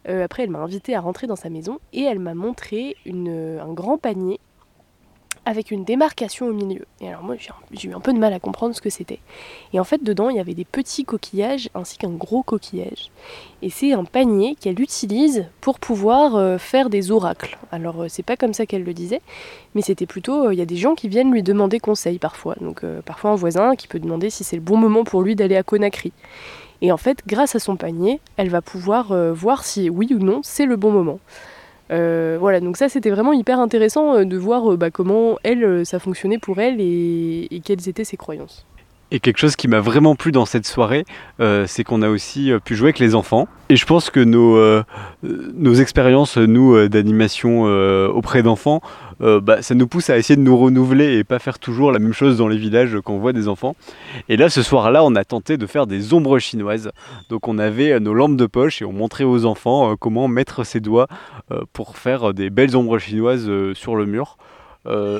euh, 0.08 0.24
après 0.24 0.44
elle 0.44 0.50
m'a 0.50 0.60
invité 0.60 0.94
à 0.94 1.00
rentrer 1.00 1.26
dans 1.26 1.36
sa 1.36 1.50
maison, 1.50 1.78
et 1.92 2.02
elle 2.02 2.18
m'a 2.18 2.34
montré 2.34 2.96
une, 3.04 3.58
un 3.60 3.72
grand 3.72 3.98
panier 3.98 4.40
avec 5.44 5.72
une 5.72 5.82
démarcation 5.82 6.46
au 6.46 6.52
milieu. 6.52 6.84
Et 7.00 7.08
alors 7.08 7.24
moi 7.24 7.34
j'ai 7.72 7.88
eu 7.88 7.94
un 7.94 7.98
peu 7.98 8.12
de 8.12 8.18
mal 8.20 8.32
à 8.32 8.38
comprendre 8.38 8.76
ce 8.76 8.80
que 8.80 8.90
c'était. 8.90 9.18
Et 9.72 9.80
en 9.80 9.82
fait 9.82 10.04
dedans 10.04 10.30
il 10.30 10.36
y 10.36 10.38
avait 10.38 10.54
des 10.54 10.64
petits 10.64 11.04
coquillages 11.04 11.68
ainsi 11.74 11.98
qu'un 11.98 12.12
gros 12.12 12.44
coquillage. 12.44 13.10
Et 13.60 13.68
c'est 13.68 13.92
un 13.92 14.04
panier 14.04 14.54
qu'elle 14.60 14.80
utilise 14.80 15.46
pour 15.60 15.80
pouvoir 15.80 16.36
euh, 16.36 16.58
faire 16.58 16.90
des 16.90 17.10
oracles. 17.10 17.58
Alors 17.72 18.04
c'est 18.06 18.22
pas 18.22 18.36
comme 18.36 18.54
ça 18.54 18.66
qu'elle 18.66 18.84
le 18.84 18.94
disait, 18.94 19.20
mais 19.74 19.82
c'était 19.82 20.06
plutôt 20.06 20.52
il 20.52 20.58
y 20.60 20.62
a 20.62 20.66
des 20.66 20.76
gens 20.76 20.94
qui 20.94 21.08
viennent 21.08 21.32
lui 21.32 21.42
demander 21.42 21.80
conseil 21.80 22.20
parfois. 22.20 22.54
Donc 22.60 22.84
parfois 23.04 23.32
un 23.32 23.36
voisin 23.36 23.74
qui 23.74 23.88
peut 23.88 23.98
demander 23.98 24.30
si 24.30 24.44
c'est 24.44 24.54
le 24.54 24.62
bon 24.62 24.76
moment 24.76 25.02
pour 25.02 25.22
lui 25.22 25.34
d'aller 25.34 25.56
à 25.56 25.64
Conakry. 25.64 26.12
Et 26.82 26.90
en 26.90 26.96
fait, 26.96 27.22
grâce 27.26 27.54
à 27.54 27.60
son 27.60 27.76
panier, 27.76 28.20
elle 28.36 28.50
va 28.50 28.60
pouvoir 28.60 29.12
euh, 29.12 29.32
voir 29.32 29.64
si 29.64 29.88
oui 29.88 30.08
ou 30.10 30.18
non 30.18 30.40
c'est 30.42 30.66
le 30.66 30.76
bon 30.76 30.90
moment. 30.90 31.20
Euh, 31.92 32.36
voilà, 32.40 32.58
donc 32.60 32.76
ça 32.76 32.88
c'était 32.88 33.10
vraiment 33.10 33.32
hyper 33.32 33.60
intéressant 33.60 34.16
euh, 34.16 34.24
de 34.24 34.36
voir 34.36 34.76
bah, 34.76 34.90
comment 34.90 35.38
elle, 35.44 35.86
ça 35.86 36.00
fonctionnait 36.00 36.38
pour 36.38 36.58
elle 36.58 36.80
et, 36.80 37.62
quelles 37.64 37.88
étaient 37.88 38.04
ses 38.04 38.16
croyances. 38.16 38.66
Et 39.14 39.20
quelque 39.20 39.36
chose 39.36 39.56
qui 39.56 39.68
m'a 39.68 39.80
vraiment 39.80 40.16
plu 40.16 40.32
dans 40.32 40.46
cette 40.46 40.66
soirée, 40.66 41.04
c'est 41.66 41.84
qu'on 41.84 42.00
a 42.00 42.08
aussi 42.08 42.50
pu 42.64 42.74
jouer 42.74 42.86
avec 42.86 42.98
les 42.98 43.14
enfants. 43.14 43.46
Et 43.68 43.76
je 43.76 43.84
pense 43.84 44.08
que 44.08 44.20
nos, 44.20 44.58
nos 45.22 45.74
expériences, 45.74 46.38
nous, 46.38 46.88
d'animation 46.88 47.64
auprès 48.08 48.42
d'enfants, 48.42 48.80
euh, 49.22 49.40
bah, 49.40 49.62
ça 49.62 49.74
nous 49.74 49.86
pousse 49.86 50.10
à 50.10 50.18
essayer 50.18 50.36
de 50.36 50.42
nous 50.42 50.56
renouveler 50.56 51.16
et 51.16 51.24
pas 51.24 51.38
faire 51.38 51.58
toujours 51.58 51.92
la 51.92 52.00
même 52.00 52.12
chose 52.12 52.36
dans 52.38 52.48
les 52.48 52.56
villages 52.56 52.98
quand 53.04 53.14
on 53.14 53.18
voit 53.18 53.32
des 53.32 53.48
enfants. 53.48 53.76
Et 54.28 54.36
là, 54.36 54.50
ce 54.50 54.62
soir-là, 54.62 55.04
on 55.04 55.14
a 55.14 55.24
tenté 55.24 55.56
de 55.56 55.66
faire 55.66 55.86
des 55.86 56.12
ombres 56.12 56.38
chinoises. 56.38 56.90
Donc 57.28 57.46
on 57.46 57.58
avait 57.58 57.92
euh, 57.92 58.00
nos 58.00 58.14
lampes 58.14 58.36
de 58.36 58.46
poche 58.46 58.82
et 58.82 58.84
on 58.84 58.92
montrait 58.92 59.24
aux 59.24 59.44
enfants 59.44 59.92
euh, 59.92 59.94
comment 59.98 60.26
mettre 60.28 60.64
ses 60.64 60.80
doigts 60.80 61.06
pour 61.72 61.96
faire 61.98 62.32
des 62.32 62.50
belles 62.50 62.76
ombres 62.76 62.98
chinoises 62.98 63.50
sur 63.74 63.94
le 63.94 64.06
mur. 64.06 64.36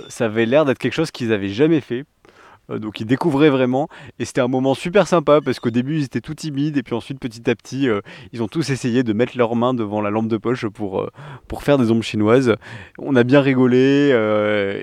ça 0.09 0.25
avait 0.25 0.47
l'air 0.47 0.65
d'être 0.65 0.79
quelque 0.79 0.95
chose 0.95 1.11
qu'ils 1.11 1.29
n'avaient 1.29 1.49
jamais 1.49 1.81
fait 1.81 2.05
euh, 2.22 2.22
donc 2.69 3.01
ils 3.01 3.07
découvraient 3.07 3.51
vraiment 3.51 3.89
et 4.19 4.25
c'était 4.25 4.41
un 4.41 4.49
moment 4.49 4.75
super 4.75 5.07
sympa 5.07 5.41
parce 5.41 5.61
qu'au 5.61 5.71
début 5.71 5.99
ils 5.99 6.05
étaient 6.05 6.21
tout 6.21 6.35
timides 6.35 6.77
et 6.77 6.83
puis 6.83 6.95
ensuite 6.95 7.19
petit 7.19 7.49
à 7.51 7.55
petit 7.55 7.89
euh, 7.89 8.01
ils 8.33 8.43
ont 8.43 8.49
tous 8.49 8.71
essayé 8.71 9.03
de 9.03 9.13
mettre 9.13 9.37
leurs 9.37 9.57
mains 9.57 9.75
devant 9.75 10.01
la 10.01 10.11
lampe 10.11 10.29
de 10.29 10.37
poche 10.37 10.67
pour, 10.67 11.01
euh, 11.01 11.11
pour 11.49 11.63
faire 11.63 11.79
des 11.79 11.91
ombres 11.91 12.03
chinoises. 12.03 12.55
On 12.99 13.17
a 13.17 13.25
bien 13.25 13.41
rigolé 13.41 14.11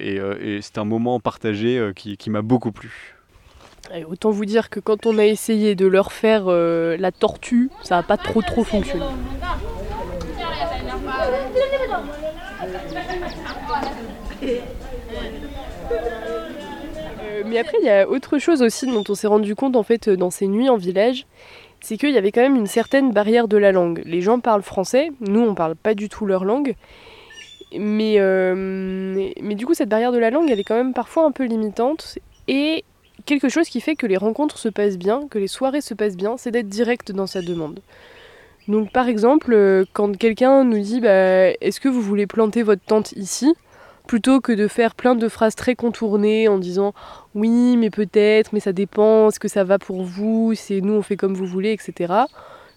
et, 0.02 0.60
c'était 0.62 0.80
un 0.80 0.86
moment 0.86 1.20
partagé 1.20 1.92
qui 1.96 2.30
m'a 2.30 2.42
beaucoup 2.42 2.72
plu. 2.72 3.16
autant 4.08 4.32
vous 4.32 4.46
dire 4.46 4.70
que 4.70 4.80
quand 4.80 5.06
on 5.06 5.18
a 5.18 5.26
essayé 5.26 5.76
de 5.76 5.88
leur 5.88 6.12
faire 6.12 6.48
la 6.48 7.12
tortue, 7.12 7.70
ça 7.84 7.96
n'a 7.96 8.04
pas 8.04 8.18
trop 8.18 8.42
trop 8.42 8.64
fonctionné. 8.64 9.06
Mais 17.50 17.58
après, 17.58 17.78
il 17.82 17.86
y 17.86 17.90
a 17.90 18.08
autre 18.08 18.38
chose 18.38 18.62
aussi 18.62 18.86
dont 18.86 19.04
on 19.08 19.16
s'est 19.16 19.28
rendu 19.28 19.56
compte 19.56 19.76
en 19.76 19.84
fait 19.84 20.10
dans 20.10 20.30
ces 20.30 20.48
nuits 20.48 20.70
en 20.70 20.78
village, 20.78 21.26
c'est 21.82 21.98
qu'il 21.98 22.12
y 22.12 22.18
avait 22.18 22.32
quand 22.32 22.42
même 22.42 22.56
une 22.56 22.68
certaine 22.68 23.12
barrière 23.12 23.48
de 23.48 23.58
la 23.58 23.72
langue. 23.72 24.02
Les 24.06 24.22
gens 24.22 24.40
parlent 24.40 24.62
français, 24.64 25.12
nous 25.22 25.42
on 25.42 25.56
parle 25.56 25.76
pas 25.76 25.94
du 25.94 26.10
tout 26.10 26.26
leur 26.26 26.46
langue, 26.46 26.76
mais, 27.78 28.16
euh, 28.18 29.32
mais 29.42 29.56
du 29.56 29.66
coup 29.66 29.74
cette 29.74 29.90
barrière 29.90 30.12
de 30.12 30.18
la 30.18 30.30
langue 30.30 30.50
elle 30.50 30.60
est 30.60 30.64
quand 30.64 30.76
même 30.76 30.94
parfois 30.94 31.24
un 31.26 31.32
peu 31.32 31.46
limitante 31.46 32.18
et 32.48 32.84
quelque 33.26 33.50
chose 33.50 33.70
qui 33.70 33.80
fait 33.82 33.96
que 33.96 34.08
les 34.08 34.18
rencontres 34.18 34.58
se 34.58 34.70
passent 34.70 34.98
bien, 34.98 35.28
que 35.30 35.38
les 35.38 35.48
soirées 35.48 35.82
se 35.82 35.94
passent 35.94 36.18
bien, 36.18 36.36
c'est 36.38 36.52
d'être 36.52 36.68
direct 36.68 37.12
dans 37.12 37.28
sa 37.28 37.42
demande. 37.42 37.80
Donc 38.68 38.92
par 38.92 39.08
exemple, 39.08 39.54
euh, 39.54 39.86
quand 39.94 40.16
quelqu'un 40.18 40.64
nous 40.64 40.80
dit 40.80 41.00
bah, 41.00 41.50
est-ce 41.62 41.80
que 41.80 41.90
vous 41.90 42.02
voulez 42.02 42.28
planter 42.28 42.64
votre 42.64 42.84
tente 42.84 43.14
ici? 43.14 43.54
Plutôt 44.10 44.42
que 44.42 44.52
de 44.52 44.68
faire 44.68 44.96
plein 44.96 45.14
de 45.14 45.30
phrases 45.30 45.54
très 45.54 45.76
contournées 45.76 46.48
en 46.48 46.58
disant 46.58 46.96
oui 47.36 47.78
mais 47.78 47.92
peut-être, 47.92 48.54
mais 48.54 48.60
ça 48.60 48.74
dépend, 48.74 49.28
est-ce 49.28 49.40
que 49.40 49.48
ça 49.48 49.64
va 49.64 49.78
pour 49.78 50.02
vous, 50.02 50.54
c'est 50.56 50.82
nous 50.82 50.94
on 50.94 51.04
fait 51.04 51.16
comme 51.16 51.36
vous 51.36 51.46
voulez, 51.46 51.74
etc. 51.74 52.24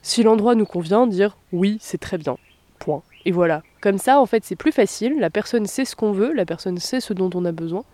Si 0.03 0.23
l'endroit 0.23 0.55
nous 0.55 0.67
convient, 0.67 1.07
dire 1.07 1.39
oui 1.51 1.79
c'est 1.81 1.97
très 1.97 2.19
bien. 2.19 2.37
Point. 2.81 3.01
Et 3.25 3.31
voilà. 3.31 3.63
Comme 3.81 3.97
ça 3.97 4.21
en 4.21 4.27
fait 4.27 4.45
c'est 4.45 4.57
plus 4.57 4.73
facile, 4.73 5.15
la 5.21 5.31
personne 5.31 5.65
sait 5.65 5.87
ce 5.87 5.97
qu'on 5.97 6.13
veut, 6.13 6.35
la 6.35 6.45
personne 6.45 6.77
sait 6.77 7.01
ce 7.01 7.15
dont 7.15 7.31
on 7.33 7.47
a 7.47 7.53
besoin. 7.53 7.85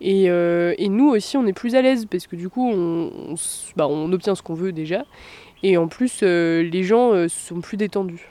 Et, 0.00 0.30
euh, 0.30 0.72
et, 0.78 0.88
nous 0.88 1.08
aussi, 1.08 1.36
on 1.36 1.44
est 1.48 1.52
plus 1.52 1.74
à 1.74 1.82
l'aise 1.82 2.06
parce 2.06 2.28
que 2.28 2.36
du 2.36 2.48
coup, 2.48 2.70
on, 2.70 3.10
on, 3.30 3.34
bah, 3.74 3.88
on 3.88 4.12
obtient 4.12 4.36
ce 4.36 4.42
qu'on 4.42 4.54
veut 4.54 4.70
déjà. 4.70 5.04
Et 5.64 5.76
en 5.76 5.88
plus, 5.88 6.20
euh, 6.22 6.62
les 6.62 6.84
gens 6.84 7.12
euh, 7.12 7.26
sont 7.26 7.60
plus 7.60 7.76
détendus. 7.76 8.28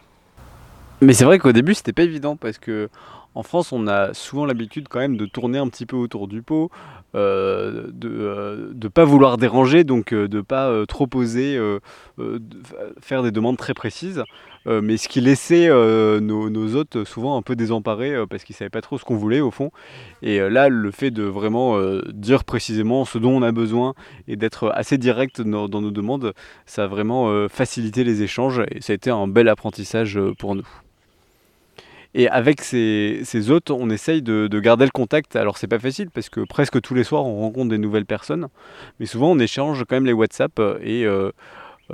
Mais 1.02 1.12
c'est 1.12 1.26
vrai 1.26 1.40
qu'au 1.40 1.52
début, 1.52 1.74
c'était 1.74 1.92
pas 1.92 2.04
évident 2.04 2.38
parce 2.38 2.58
que 2.58 2.90
en 3.38 3.44
France, 3.44 3.72
on 3.72 3.88
a 3.88 4.16
souvent 4.16 4.46
l'habitude 4.46 4.88
quand 4.90 4.98
même 4.98 5.16
de 5.16 5.28
tourner 5.28 5.60
un 5.60 5.68
petit 5.68 5.86
peu 5.86 5.96
autour 5.96 6.28
du 6.28 6.42
pot, 6.42 6.72
euh, 7.14 7.86
de 7.94 8.74
ne 8.74 8.88
pas 8.88 9.06
vouloir 9.06 9.38
déranger, 9.38 9.84
donc 9.84 10.12
de 10.12 10.38
ne 10.38 10.42
pas 10.42 10.86
trop 10.88 11.06
poser, 11.06 11.60
faire 13.00 13.22
des 13.22 13.30
demandes 13.30 13.58
très 13.58 13.76
précises. 13.76 14.24
mais 14.66 14.98
ce 14.98 15.08
qui 15.08 15.22
laissait 15.22 15.70
nos, 15.70 16.50
nos, 16.50 16.76
hôtes 16.76 17.04
souvent 17.04 17.38
un 17.38 17.44
peu 17.44 17.56
désemparés 17.56 18.16
parce 18.28 18.44
qu'ils 18.44 18.56
ne 18.56 18.58
savaient 18.58 18.70
pas 18.72 18.82
trop 18.82 18.98
ce 18.98 19.06
qu'on 19.06 19.16
voulait 19.16 19.40
au 19.40 19.52
fond. 19.52 19.70
Et 20.24 20.40
là, 20.40 20.68
le 20.68 20.90
fait 20.90 21.12
de 21.12 21.24
vraiment 21.24 21.80
dire 22.12 22.44
précisément 22.44 23.06
ce 23.06 23.20
dont 23.20 23.32
on 23.32 23.44
a 23.44 23.52
besoin 23.52 23.94
et 24.28 24.36
d'être 24.36 24.72
assez 24.74 24.98
direct 24.98 25.42
dans, 25.42 25.70
dans, 25.70 25.82
nos 25.82 25.92
demandes, 25.92 26.34
ça 26.66 26.86
a 26.86 26.88
vraiment 26.88 27.48
facilité 27.50 28.04
les 28.04 28.24
échanges 28.24 28.64
et 28.72 28.82
ça 28.82 28.94
a 28.94 28.96
été 28.96 29.12
un 29.12 29.28
bel 29.28 29.48
apprentissage 29.48 30.20
pour 30.40 30.56
nous. 30.56 30.68
Et 32.18 32.28
avec 32.30 32.62
ces, 32.62 33.22
ces, 33.24 33.52
hôtes, 33.52 33.70
on 33.70 33.92
essaye 33.92 34.24
de, 34.24 34.48
de, 34.48 34.60
garder 34.60 34.86
le 34.86 34.92
contact. 34.92 35.36
Alors 35.36 35.60
c'est 35.60 35.68
pas 35.68 35.78
facile 35.78 36.10
parce 36.10 36.30
que 36.30 36.40
presque 36.40 36.82
tous 36.82 36.96
les 36.96 37.04
soirs 37.04 37.24
on 37.24 37.42
rencontre 37.42 37.70
des 37.70 37.78
nouvelles 37.78 38.08
personnes, 38.08 38.48
mais 39.00 39.06
souvent 39.06 39.30
on 39.30 39.38
échange 39.38 39.84
quand 39.88 39.98
même 39.98 40.08
les 40.08 40.14
WhatsApp 40.14 40.60
et 40.82 41.06
euh, 41.06 41.30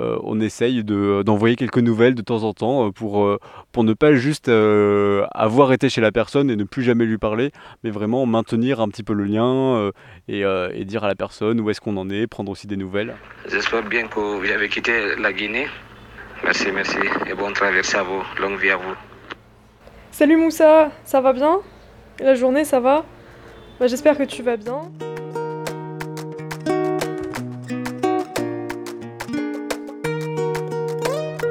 euh, 0.00 0.18
on 0.22 0.40
essaye 0.40 0.82
d'envoyer 0.82 1.56
quelques 1.56 1.76
nouvelles 1.76 2.14
de 2.14 2.22
temps 2.22 2.42
en 2.42 2.54
temps 2.54 2.90
pour, 2.90 3.22
euh, 3.22 3.38
pour 3.70 3.84
ne 3.84 3.92
pas 3.92 4.14
juste 4.14 4.48
avoir 4.48 5.74
été 5.74 5.90
chez 5.90 6.00
la 6.00 6.10
personne 6.10 6.50
et 6.50 6.56
ne 6.56 6.64
plus 6.64 6.82
jamais 6.82 7.04
lui 7.04 7.18
parler, 7.18 7.50
mais 7.82 7.90
vraiment 7.90 8.24
maintenir 8.24 8.80
un 8.80 8.88
petit 8.88 9.02
peu 9.02 9.12
le 9.12 9.24
lien 9.24 9.90
et, 10.28 10.40
et, 10.40 10.84
dire 10.86 11.04
à 11.04 11.08
la 11.08 11.16
personne 11.16 11.60
où 11.60 11.68
est-ce 11.68 11.82
qu'on 11.82 11.98
en 11.98 12.08
est, 12.08 12.26
prendre 12.26 12.50
aussi 12.50 12.66
des 12.66 12.78
nouvelles. 12.78 13.14
J'espère 13.50 13.82
bien 13.82 14.06
que 14.06 14.20
vous 14.20 14.50
avez 14.50 14.70
quitté 14.70 15.16
la 15.18 15.34
Guinée. 15.34 15.66
Merci, 16.42 16.68
merci 16.72 16.96
et 17.26 17.34
bonne 17.34 17.52
traversée 17.52 17.98
à 17.98 18.02
vous. 18.04 18.22
Longue 18.40 18.58
vie 18.58 18.70
à 18.70 18.76
vous. 18.76 19.13
Salut 20.16 20.36
Moussa, 20.36 20.92
ça 21.04 21.20
va 21.20 21.32
bien? 21.32 21.58
La 22.20 22.36
journée, 22.36 22.64
ça 22.64 22.78
va? 22.78 23.04
Bah, 23.80 23.88
J'espère 23.88 24.16
que 24.16 24.22
tu 24.22 24.44
vas 24.44 24.56
bien. 24.56 24.82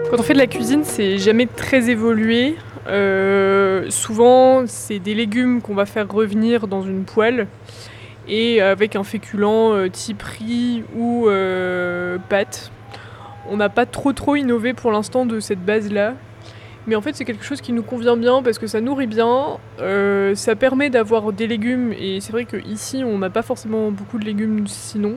Quand 0.10 0.18
on 0.18 0.24
fait 0.24 0.32
de 0.32 0.38
la 0.38 0.48
cuisine, 0.48 0.86
c'est 0.86 1.18
jamais 1.18 1.46
très 1.46 1.90
évolué. 1.90 2.56
Euh, 2.88 3.90
souvent, 3.90 4.66
c'est 4.66 5.00
des 5.00 5.14
légumes 5.14 5.62
qu'on 5.62 5.76
va 5.76 5.86
faire 5.86 6.10
revenir 6.10 6.70
dans 6.70 6.84
une 6.84 7.04
poêle 7.04 7.48
et 8.30 8.62
avec 8.62 8.96
un 8.96 9.04
féculent 9.04 9.74
euh, 9.74 9.90
type 9.90 10.24
ou 10.96 11.28
euh, 11.28 12.18
pâte. 12.30 12.72
On 13.50 13.58
n'a 13.58 13.68
pas 13.68 13.86
trop 13.86 14.14
trop 14.14 14.38
innové 14.38 14.74
pour 14.74 14.94
l'instant 14.94 15.26
de 15.26 15.42
cette 15.42 15.66
base-là. 15.66 16.14
Mais 16.86 16.96
en 16.96 17.02
fait, 17.02 17.16
c'est 17.16 17.24
quelque 17.24 17.46
chose 17.46 17.62
qui 17.62 17.72
nous 17.72 17.84
convient 17.84 18.18
bien 18.18 18.44
parce 18.44 18.60
que 18.60 18.68
ça 18.68 18.82
nourrit 18.82 19.08
bien, 19.08 19.58
euh, 19.80 20.36
ça 20.36 20.56
permet 20.56 20.90
d'avoir 20.90 21.32
des 21.32 21.48
légumes. 21.48 21.94
Et 21.94 22.20
c'est 22.20 22.34
vrai 22.34 22.46
qu'ici, 22.46 23.04
on 23.06 23.18
n'a 23.20 23.30
pas 23.30 23.42
forcément 23.42 23.90
beaucoup 23.92 24.20
de 24.20 24.26
légumes 24.26 24.68
sinon. 24.68 25.16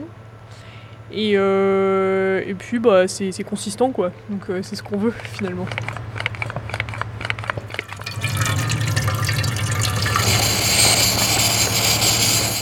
Et, 1.11 1.33
euh, 1.35 2.41
et 2.45 2.53
puis, 2.53 2.79
bah, 2.79 3.07
c'est 3.07 3.43
consistant 3.43 3.91
quoi. 3.91 4.11
Donc, 4.29 4.49
euh, 4.49 4.61
c'est 4.63 4.77
ce 4.77 4.83
qu'on 4.83 4.97
veut 4.97 5.11
finalement. 5.23 5.65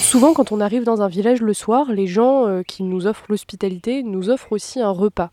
Souvent, 0.02 0.34
quand 0.34 0.52
on 0.52 0.62
arrive 0.62 0.84
dans 0.84 1.02
un 1.02 1.10
village 1.10 1.42
le 1.42 1.54
soir, 1.54 1.92
les 1.92 2.08
gens 2.08 2.64
qui 2.66 2.84
nous 2.84 3.06
offrent 3.06 3.26
l'hospitalité 3.28 4.02
nous 4.02 4.30
offrent 4.30 4.54
aussi 4.54 4.80
un 4.80 4.92
repas. 4.92 5.30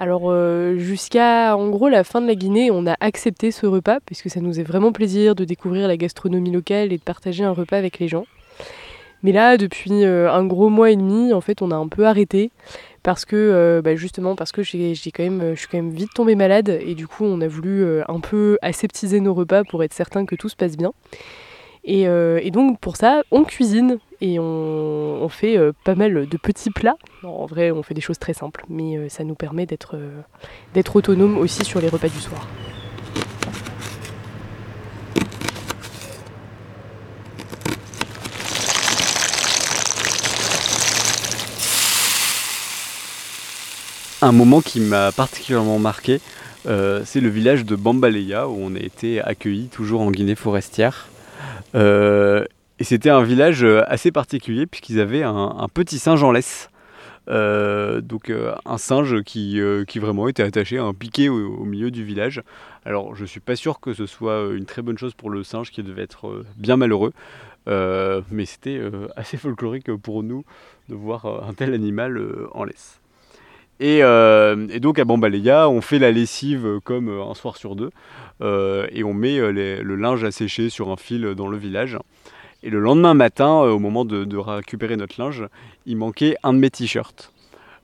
Alors 0.00 0.30
euh, 0.30 0.78
jusqu'à 0.78 1.54
en 1.58 1.68
gros 1.68 1.90
la 1.90 2.04
fin 2.04 2.22
de 2.22 2.26
la 2.26 2.34
Guinée, 2.34 2.70
on 2.70 2.86
a 2.86 2.96
accepté 3.00 3.50
ce 3.50 3.66
repas 3.66 3.98
puisque 4.06 4.30
ça 4.30 4.40
nous 4.40 4.54
fait 4.54 4.62
vraiment 4.62 4.92
plaisir 4.92 5.34
de 5.34 5.44
découvrir 5.44 5.86
la 5.88 5.98
gastronomie 5.98 6.50
locale 6.50 6.90
et 6.94 6.96
de 6.96 7.02
partager 7.02 7.44
un 7.44 7.50
repas 7.50 7.76
avec 7.76 7.98
les 7.98 8.08
gens. 8.08 8.24
Mais 9.22 9.32
là, 9.32 9.58
depuis 9.58 10.02
euh, 10.06 10.32
un 10.32 10.46
gros 10.46 10.70
mois 10.70 10.90
et 10.90 10.96
demi, 10.96 11.34
en 11.34 11.42
fait, 11.42 11.60
on 11.60 11.70
a 11.70 11.74
un 11.74 11.86
peu 11.86 12.06
arrêté 12.06 12.50
parce 13.02 13.26
que 13.26 13.36
euh, 13.36 13.82
bah, 13.82 13.94
justement 13.94 14.36
parce 14.36 14.52
que 14.52 14.62
j'ai 14.62 14.94
quand 15.14 15.38
je 15.50 15.54
suis 15.54 15.68
quand 15.68 15.76
même 15.76 15.90
vite 15.90 16.14
tombée 16.14 16.34
malade 16.34 16.80
et 16.80 16.94
du 16.94 17.06
coup, 17.06 17.26
on 17.26 17.38
a 17.42 17.48
voulu 17.48 17.84
un 18.08 18.20
peu 18.20 18.56
aseptiser 18.62 19.20
nos 19.20 19.34
repas 19.34 19.64
pour 19.64 19.84
être 19.84 19.92
certain 19.92 20.24
que 20.24 20.34
tout 20.34 20.48
se 20.48 20.56
passe 20.56 20.78
bien. 20.78 20.94
Et, 21.84 22.06
euh, 22.06 22.40
et, 22.42 22.50
donc 22.50 22.78
pour 22.78 22.96
ça, 22.96 23.22
on 23.30 23.44
cuisine 23.44 23.98
et 24.20 24.38
on, 24.38 25.28
fait 25.30 25.56
euh, 25.56 25.72
pas 25.84 25.94
mal 25.94 26.26
de 26.26 26.36
petits 26.36 26.70
plats. 26.70 26.96
en 27.22 27.46
vrai, 27.46 27.70
on 27.70 27.82
fait 27.82 27.94
des 27.94 28.00
choses 28.00 28.18
très 28.18 28.34
simples, 28.34 28.64
mais 28.68 28.96
euh, 28.96 29.08
ça 29.08 29.24
nous 29.24 29.34
permet 29.34 29.64
d'être 29.64 29.96
d'être 30.74 30.96
autonome 30.96 31.38
aussi 31.38 31.64
sur 31.64 31.80
les 31.80 31.88
repas 31.88 32.08
du 32.08 32.18
soir. 32.18 32.46
Un 44.22 44.32
moment 44.32 44.60
qui 44.60 44.80
m'a 44.80 45.12
particulièrement 45.12 45.78
marqué, 45.78 46.20
c'est 46.66 47.20
le 47.20 47.28
village 47.30 47.64
de 47.64 47.74
Bambaleya 47.74 48.48
où 48.48 48.58
on 48.60 48.74
a 48.74 48.78
été 48.78 49.22
accueillis 49.22 49.68
toujours 49.68 50.02
en 50.02 50.10
Guinée 50.10 50.34
forestière. 50.34 51.08
Euh, 51.74 52.44
et 52.78 52.84
c'était 52.84 53.10
un 53.10 53.22
village 53.22 53.62
assez 53.62 54.10
particulier 54.10 54.66
puisqu'ils 54.66 55.00
avaient 55.00 55.22
un, 55.22 55.68
petit 55.72 55.98
singe 55.98 56.22
en 56.24 56.32
laisse. 56.32 56.70
Euh, 57.28 58.00
donc 58.00 58.30
euh, 58.30 58.54
un 58.64 58.78
singe 58.78 59.22
qui, 59.22 59.60
euh, 59.60 59.84
qui, 59.84 59.98
vraiment 59.98 60.26
était 60.26 60.42
attaché 60.42 60.78
à 60.78 60.84
un 60.84 60.94
piquet 60.94 61.28
au, 61.28 61.58
au, 61.58 61.64
milieu 61.64 61.90
du 61.90 62.02
village. 62.04 62.42
Alors 62.84 63.14
je 63.14 63.24
suis 63.24 63.40
pas 63.40 63.56
sûr 63.56 63.78
que 63.78 63.92
ce 63.92 64.06
soit 64.06 64.50
une 64.52 64.64
très 64.64 64.82
bonne 64.82 64.98
chose 64.98 65.14
pour 65.14 65.30
le 65.30 65.44
singe 65.44 65.70
qui 65.70 65.82
devait 65.82 66.02
être 66.02 66.44
bien 66.56 66.76
malheureux. 66.76 67.12
mais 67.66 68.46
c'était 68.46 68.80
assez 69.16 69.36
folklorique 69.36 69.94
pour 69.96 70.22
nous 70.22 70.44
de 70.88 70.94
voir 70.94 71.26
un 71.48 71.52
tel 71.52 71.74
animal 71.74 72.20
en 72.52 72.64
laisse. 72.64 72.99
Et, 73.80 74.02
euh, 74.02 74.68
et, 74.70 74.78
donc 74.78 74.98
à 74.98 75.04
Bambalea, 75.06 75.68
on 75.68 75.80
fait 75.80 75.98
la 75.98 76.12
lessive 76.12 76.80
comme 76.84 77.08
un 77.08 77.34
soir 77.34 77.56
sur 77.56 77.74
deux, 77.74 77.90
euh, 78.42 78.86
et 78.92 79.04
on 79.04 79.14
met 79.14 79.38
le 79.38 79.96
linge 79.96 80.22
à 80.22 80.30
sécher 80.30 80.68
sur 80.68 80.90
un 80.90 80.96
fil 80.96 81.34
dans 81.34 81.48
le 81.48 81.56
village. 81.56 81.98
Et 82.62 82.68
le 82.68 82.78
lendemain 82.78 83.14
matin, 83.14 83.62
euh, 83.62 83.70
au 83.70 83.78
moment 83.78 84.04
de, 84.04 84.36
récupérer 84.36 84.96
notre 84.96 85.20
linge, 85.20 85.44
il 85.86 85.96
manquait 85.96 86.36
un 86.42 86.52
de 86.52 86.58
mes 86.58 86.70
t-shirts. 86.70 87.32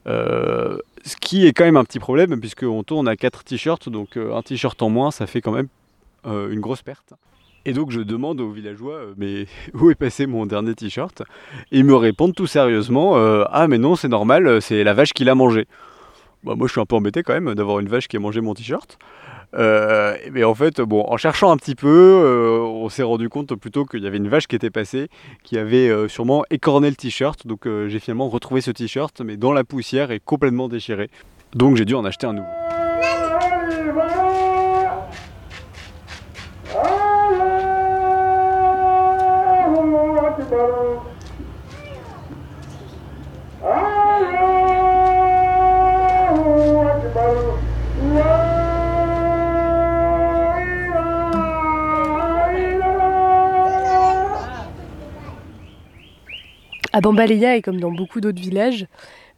Euh, 0.06 0.78
ce 1.04 1.16
qui 1.16 1.46
est 1.46 1.52
quand 1.52 1.64
même 1.64 1.78
un 1.78 1.84
petit 1.84 1.98
problème, 1.98 2.38
puisqu'on 2.38 2.82
tourne 2.82 3.08
à 3.08 3.16
4 3.16 3.44
t-shirts, 3.44 3.88
donc 3.88 4.16
un 4.16 4.42
t-shirt 4.42 4.80
en 4.82 4.90
moins, 4.90 5.10
ça 5.10 5.26
fait 5.26 5.40
quand 5.40 5.52
même 5.52 5.68
une 6.24 6.60
grosse 6.60 6.82
perte. 6.82 7.14
Et 7.66 7.73
donc 7.73 7.90
je 7.90 8.00
demande 8.00 8.40
aux 8.40 8.50
villageois, 8.50 9.00
mais 9.16 9.46
où 9.75 9.90
est 9.90 9.96
passé 9.96 10.26
mon 10.26 10.46
dernier 10.46 10.75
t-shirt? 10.75 11.23
Ils 11.73 11.85
me 11.85 11.96
répondent 11.96 12.35
tout 12.35 12.46
sérieusement, 12.46 13.18
euh, 13.18 13.44
ah 13.50 13.68
mais 13.68 13.78
non 13.78 13.96
c'est 13.96 14.08
normal, 14.08 14.62
c'est 14.62 14.85
la 14.85 14.94
vache 14.94 15.12
qui 15.12 15.25
l'a 15.25 15.35
mangé. 15.35 15.66
Bah, 16.44 16.54
moi 16.56 16.68
je 16.68 16.73
suis 16.73 16.80
un 16.80 16.87
peu 16.87 16.94
embêté 16.94 17.25
quand 17.25 17.35
même 17.35 17.54
d'avoir 17.54 17.80
une 17.80 17.88
vache 17.88 18.06
qui 18.06 18.16
a 18.16 18.20
mangé 18.20 18.40
mon 18.40 18.54
t-shirt. 18.54 18.99
Euh, 19.54 20.16
mais 20.32 20.44
en 20.44 20.54
fait, 20.54 20.80
bon, 20.80 21.04
en 21.08 21.16
cherchant 21.16 21.50
un 21.50 21.56
petit 21.56 21.75
peu, 21.75 21.88
euh, 21.88 22.61
on 22.61 22.88
s'est 22.88 23.02
rendu 23.02 23.28
compte 23.28 23.54
plutôt 23.54 23.85
qu'il 23.85 24.02
y 24.02 24.06
avait 24.06 24.18
une 24.18 24.28
vache 24.28 24.46
qui 24.46 24.56
était 24.56 24.70
passée, 24.70 25.08
qui 25.42 25.58
avait 25.58 25.88
euh, 25.88 26.08
sûrement 26.08 26.44
écorné 26.50 26.90
le 26.90 26.96
t-shirt. 26.96 27.46
Donc 27.46 27.66
j'ai 27.87 27.99
finalement 27.99 28.28
retrouvé 28.28 28.61
ce 28.61 28.70
t-shirt, 28.70 29.20
mais 29.23 29.37
dans 29.37 29.52
la 29.52 29.64
poussière 29.64 30.11
et 30.11 30.20
complètement 30.20 30.68
déchiré. 30.68 31.11
Donc 31.54 31.76
j'ai 31.76 31.85
dû 31.85 31.94
en 31.94 32.04
acheter 32.04 32.26
un 32.26 32.35
nouveau. 32.35 32.65
À 56.92 57.00
Bambaleya 57.00 57.56
et 57.56 57.62
comme 57.62 57.80
dans 57.80 57.90
beaucoup 57.90 58.20
d'autres 58.20 58.40
villages, 58.40 58.86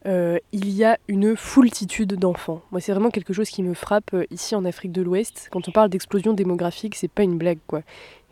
euh, 0.07 0.39
il 0.53 0.71
y 0.71 0.85
a 0.85 0.99
une 1.09 1.37
foultitude 1.37 2.15
d'enfants. 2.15 2.63
Moi, 2.71 2.81
c'est 2.81 2.93
vraiment 2.93 3.11
quelque 3.11 3.33
chose 3.33 3.49
qui 3.49 3.63
me 3.63 3.75
frappe 3.75 4.15
euh, 4.15 4.25
ici 4.31 4.55
en 4.55 4.65
Afrique 4.65 4.93
de 4.93 5.03
l'Ouest. 5.03 5.49
Quand 5.51 5.69
on 5.69 5.73
parle 5.73 5.89
d'explosion 5.89 6.35
démographique, 6.35 6.95
c'est 6.95 7.11
pas 7.11 7.25
une 7.25 7.37
blague, 7.37 7.59
quoi. 7.67 7.83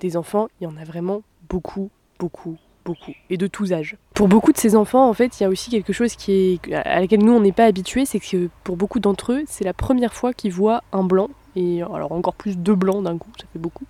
Des 0.01 0.17
enfants, 0.17 0.49
il 0.61 0.65
y 0.65 0.67
en 0.67 0.77
a 0.77 0.85
vraiment 0.85 1.23
beaucoup, 1.49 1.91
beaucoup, 2.19 2.57
beaucoup, 2.87 3.13
et 3.29 3.37
de 3.37 3.47
tous 3.47 3.73
âges. 3.73 3.97
Pour 4.15 4.29
beaucoup 4.29 4.53
de 4.53 4.59
ces 4.59 4.75
enfants, 4.77 5.09
en 5.09 5.13
fait, 5.13 5.39
il 5.39 5.43
y 5.43 5.47
a 5.47 5.51
aussi 5.51 5.71
quelque 5.71 5.93
chose 5.93 6.15
qui 6.15 6.61
est 6.65 6.73
à 6.73 7.01
laquelle 7.01 7.23
nous 7.23 7.33
on 7.33 7.41
n'est 7.41 7.53
pas 7.53 7.65
habitués, 7.65 8.07
c'est 8.07 8.21
que 8.21 8.49
pour 8.65 8.77
beaucoup 8.77 9.01
d'entre 9.01 9.33
eux, 9.33 9.43
c'est 9.47 9.65
la 9.65 9.75
première 9.75 10.15
fois 10.15 10.33
qu'ils 10.33 10.53
voient 10.53 10.83
un 10.93 11.03
blanc 11.05 11.29
et 11.57 11.83
alors 11.83 12.13
encore 12.13 12.35
plus 12.35 12.57
deux 12.57 12.75
blancs 12.75 13.03
d'un 13.03 13.19
coup, 13.19 13.31
ça 13.39 13.47
fait 13.53 13.59
beaucoup. 13.59 13.85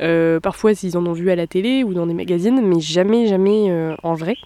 Euh, 0.00 0.40
parfois, 0.40 0.74
s'ils 0.74 0.96
en 0.96 1.06
ont 1.06 1.12
vu 1.12 1.30
à 1.30 1.36
la 1.36 1.46
télé 1.46 1.84
ou 1.84 1.92
dans 1.92 2.06
des 2.06 2.14
magazines, 2.14 2.60
mais 2.62 2.80
jamais, 2.80 3.26
jamais 3.26 3.70
euh, 3.70 3.94
en 4.02 4.14
vrai. 4.14 4.36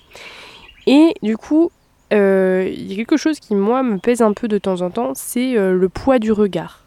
Et 0.86 1.14
du 1.22 1.36
coup, 1.36 1.70
euh, 2.12 2.68
il 2.68 2.90
y 2.90 2.92
a 2.92 2.96
quelque 2.96 3.16
chose 3.16 3.38
qui, 3.38 3.54
moi, 3.54 3.82
me 3.82 3.98
pèse 3.98 4.20
un 4.20 4.32
peu 4.32 4.48
de 4.48 4.58
temps 4.58 4.82
en 4.82 4.90
temps, 4.90 5.12
c'est 5.14 5.54
le 5.54 5.88
poids 5.88 6.18
du 6.18 6.32
regard. 6.32 6.84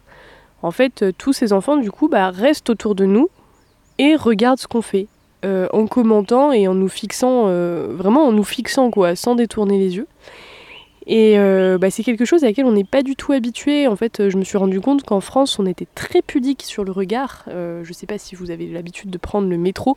En 0.62 0.70
fait, 0.70 1.04
tous 1.16 1.32
ces 1.32 1.52
enfants, 1.52 1.76
du 1.76 1.90
coup, 1.90 2.08
bah, 2.08 2.30
restent 2.30 2.70
autour 2.70 2.94
de 2.94 3.06
nous 3.06 3.28
et 3.98 4.16
regardent 4.16 4.58
ce 4.58 4.66
qu'on 4.66 4.82
fait. 4.82 5.08
En 5.44 5.86
commentant 5.86 6.52
et 6.52 6.68
en 6.68 6.74
nous 6.74 6.88
fixant, 6.88 7.44
vraiment 7.44 8.26
en 8.26 8.32
nous 8.32 8.44
fixant, 8.44 8.90
quoi, 8.90 9.16
sans 9.16 9.34
détourner 9.34 9.78
les 9.78 9.96
yeux. 9.96 10.06
Et 11.08 11.38
euh, 11.38 11.78
bah, 11.78 11.90
c'est 11.90 12.04
quelque 12.04 12.26
chose 12.26 12.44
à 12.44 12.48
laquelle 12.48 12.66
on 12.66 12.72
n'est 12.72 12.84
pas 12.84 13.02
du 13.02 13.16
tout 13.16 13.32
habitué. 13.32 13.88
En 13.88 13.96
fait, 13.96 14.28
je 14.28 14.36
me 14.36 14.44
suis 14.44 14.58
rendu 14.58 14.78
compte 14.78 15.04
qu'en 15.04 15.20
France, 15.20 15.58
on 15.58 15.64
était 15.64 15.88
très 15.94 16.20
pudique 16.20 16.62
sur 16.62 16.84
le 16.84 16.92
regard. 16.92 17.46
Euh, 17.48 17.82
je 17.82 17.88
ne 17.88 17.94
sais 17.94 18.06
pas 18.06 18.18
si 18.18 18.34
vous 18.34 18.50
avez 18.50 18.66
l'habitude 18.66 19.08
de 19.08 19.16
prendre 19.16 19.48
le 19.48 19.56
métro, 19.56 19.96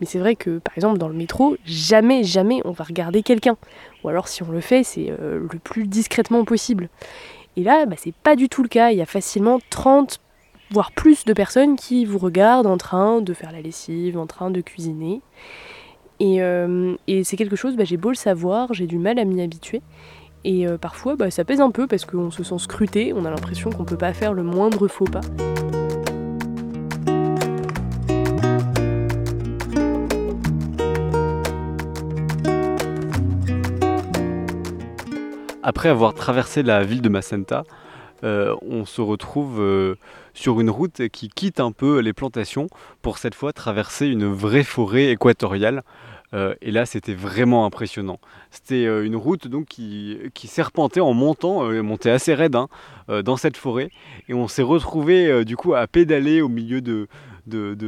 mais 0.00 0.06
c'est 0.06 0.18
vrai 0.18 0.34
que, 0.34 0.58
par 0.58 0.76
exemple, 0.76 0.98
dans 0.98 1.06
le 1.06 1.14
métro, 1.14 1.56
jamais, 1.64 2.24
jamais 2.24 2.60
on 2.64 2.72
va 2.72 2.82
regarder 2.82 3.22
quelqu'un. 3.22 3.56
Ou 4.02 4.08
alors, 4.08 4.26
si 4.26 4.42
on 4.42 4.50
le 4.50 4.60
fait, 4.60 4.82
c'est 4.82 5.14
euh, 5.20 5.46
le 5.52 5.58
plus 5.60 5.86
discrètement 5.86 6.44
possible. 6.44 6.88
Et 7.56 7.62
là, 7.62 7.86
bah, 7.86 7.94
c'est 7.96 8.14
pas 8.14 8.34
du 8.34 8.48
tout 8.48 8.64
le 8.64 8.68
cas. 8.68 8.90
Il 8.90 8.98
y 8.98 9.02
a 9.02 9.06
facilement 9.06 9.60
30, 9.70 10.18
voire 10.70 10.92
plus 10.92 11.24
de 11.24 11.32
personnes 11.32 11.76
qui 11.76 12.04
vous 12.04 12.18
regardent 12.18 12.66
en 12.66 12.76
train 12.76 13.20
de 13.20 13.32
faire 13.34 13.52
la 13.52 13.60
lessive, 13.60 14.18
en 14.18 14.26
train 14.26 14.50
de 14.50 14.60
cuisiner. 14.60 15.20
Et, 16.20 16.40
et 17.06 17.24
c'est 17.24 17.36
quelque 17.36 17.56
chose, 17.56 17.76
bah, 17.76 17.84
j'ai 17.84 17.96
beau 17.96 18.10
le 18.10 18.14
savoir, 18.14 18.74
j'ai 18.74 18.86
du 18.86 18.98
mal 18.98 19.18
à 19.18 19.24
m'y 19.24 19.40
habituer. 19.40 19.80
Et 20.42 20.66
euh, 20.66 20.78
parfois, 20.78 21.16
bah, 21.16 21.30
ça 21.30 21.44
pèse 21.44 21.60
un 21.60 21.70
peu 21.70 21.86
parce 21.86 22.06
qu'on 22.06 22.30
se 22.30 22.42
sent 22.42 22.58
scruté, 22.58 23.12
on 23.12 23.26
a 23.26 23.30
l'impression 23.30 23.70
qu'on 23.70 23.84
peut 23.84 23.98
pas 23.98 24.14
faire 24.14 24.32
le 24.32 24.42
moindre 24.42 24.88
faux 24.88 25.04
pas. 25.04 25.20
Après 35.62 35.90
avoir 35.90 36.14
traversé 36.14 36.62
la 36.62 36.82
ville 36.82 37.02
de 37.02 37.10
Macenta, 37.10 37.64
euh, 38.24 38.54
on 38.62 38.84
se 38.84 39.00
retrouve 39.00 39.60
euh, 39.60 39.96
sur 40.34 40.60
une 40.60 40.70
route 40.70 41.08
qui 41.08 41.28
quitte 41.28 41.60
un 41.60 41.72
peu 41.72 42.00
les 42.00 42.12
plantations 42.12 42.68
pour 43.02 43.18
cette 43.18 43.34
fois 43.34 43.52
traverser 43.52 44.08
une 44.08 44.26
vraie 44.26 44.64
forêt 44.64 45.10
équatoriale 45.10 45.82
euh, 46.32 46.54
et 46.62 46.70
là, 46.70 46.86
c'était 46.86 47.14
vraiment 47.14 47.66
impressionnant. 47.66 48.20
C'était 48.50 48.84
une 48.84 49.16
route 49.16 49.48
donc 49.48 49.66
qui, 49.66 50.30
serpentait 50.44 51.00
en 51.00 51.12
montant, 51.12 51.64
euh, 51.64 51.82
montait 51.82 52.10
assez 52.10 52.34
raide 52.34 52.56
hein, 52.56 52.68
dans 53.24 53.36
cette 53.36 53.56
forêt. 53.56 53.90
Et 54.28 54.34
on 54.34 54.46
s'est 54.46 54.62
retrouvé 54.62 55.44
du 55.44 55.56
coup 55.56 55.74
à 55.74 55.86
pédaler 55.86 56.40
au 56.40 56.48
milieu 56.48 56.80
de, 56.80 57.08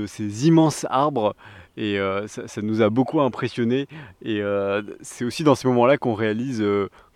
ces 0.06 0.48
immenses 0.48 0.86
arbres. 0.90 1.36
Et 1.76 1.98
ça, 2.26 2.62
nous 2.62 2.82
a 2.82 2.90
beaucoup 2.90 3.20
impressionné. 3.20 3.86
Et 4.24 4.42
c'est 5.00 5.24
aussi 5.24 5.44
dans 5.44 5.54
ces 5.54 5.68
moments-là 5.68 5.96
qu'on 5.96 6.14
réalise 6.14 6.64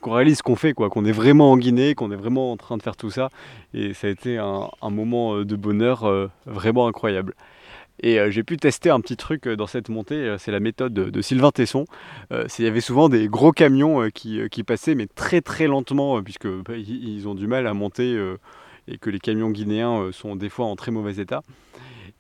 qu'on 0.01 0.13
réalise 0.13 0.43
qu'on 0.43 0.57
fait, 0.57 0.73
quoi, 0.73 0.89
qu'on 0.89 1.05
est 1.05 1.13
vraiment 1.13 1.51
en 1.53 1.57
Guinée, 1.57 1.95
qu'on 1.95 2.13
est 2.13 2.17
vraiment 2.17 2.53
en 2.53 2.57
train 2.57 2.77
de 2.77 2.83
faire 2.83 2.97
tout 2.97 3.11
ça. 3.11 3.29
Et 3.75 3.93
ça 3.93 4.07
a 4.07 4.11
été 4.11 4.39
un 4.39 4.91
moment 4.91 5.43
de 5.45 5.57
bonheur 5.57 6.31
vraiment 6.47 6.87
incroyable. 6.87 7.35
Et 8.03 8.19
euh, 8.19 8.31
j'ai 8.31 8.43
pu 8.43 8.57
tester 8.57 8.91
un 8.91 9.01
petit 9.01 9.17
truc 9.17 9.47
euh, 9.47 9.57
dans 9.57 9.67
cette 9.67 9.89
montée, 9.89 10.17
euh, 10.17 10.39
c'est 10.39 10.53
la 10.53 10.61
méthode 10.61 10.93
de, 10.93 11.23
Sylvain 11.23 11.51
Tesson. 11.51 11.87
il 12.31 12.65
y 12.65 12.69
avait 12.69 12.81
souvent 12.81 13.09
des 13.09 13.29
gros 13.29 13.53
camions 13.53 14.09
qui, 14.11 14.63
passaient, 14.65 14.95
mais 14.95 15.07
très 15.07 15.41
très 15.41 15.67
lentement, 15.67 16.23
puisque 16.23 16.47
bah, 16.47 16.77
ils 16.77 17.27
ont 17.27 17.35
du 17.35 17.47
mal 17.47 17.67
à 17.67 17.75
monter 17.75 18.17
et 18.87 18.99
que 18.99 19.11
les 19.11 19.19
camions 19.19 19.51
guinéens 19.51 20.11
sont 20.13 20.37
des 20.37 20.49
fois 20.49 20.67
en 20.67 20.77
très 20.77 20.93
mauvais 20.93 21.21
état. 21.21 21.43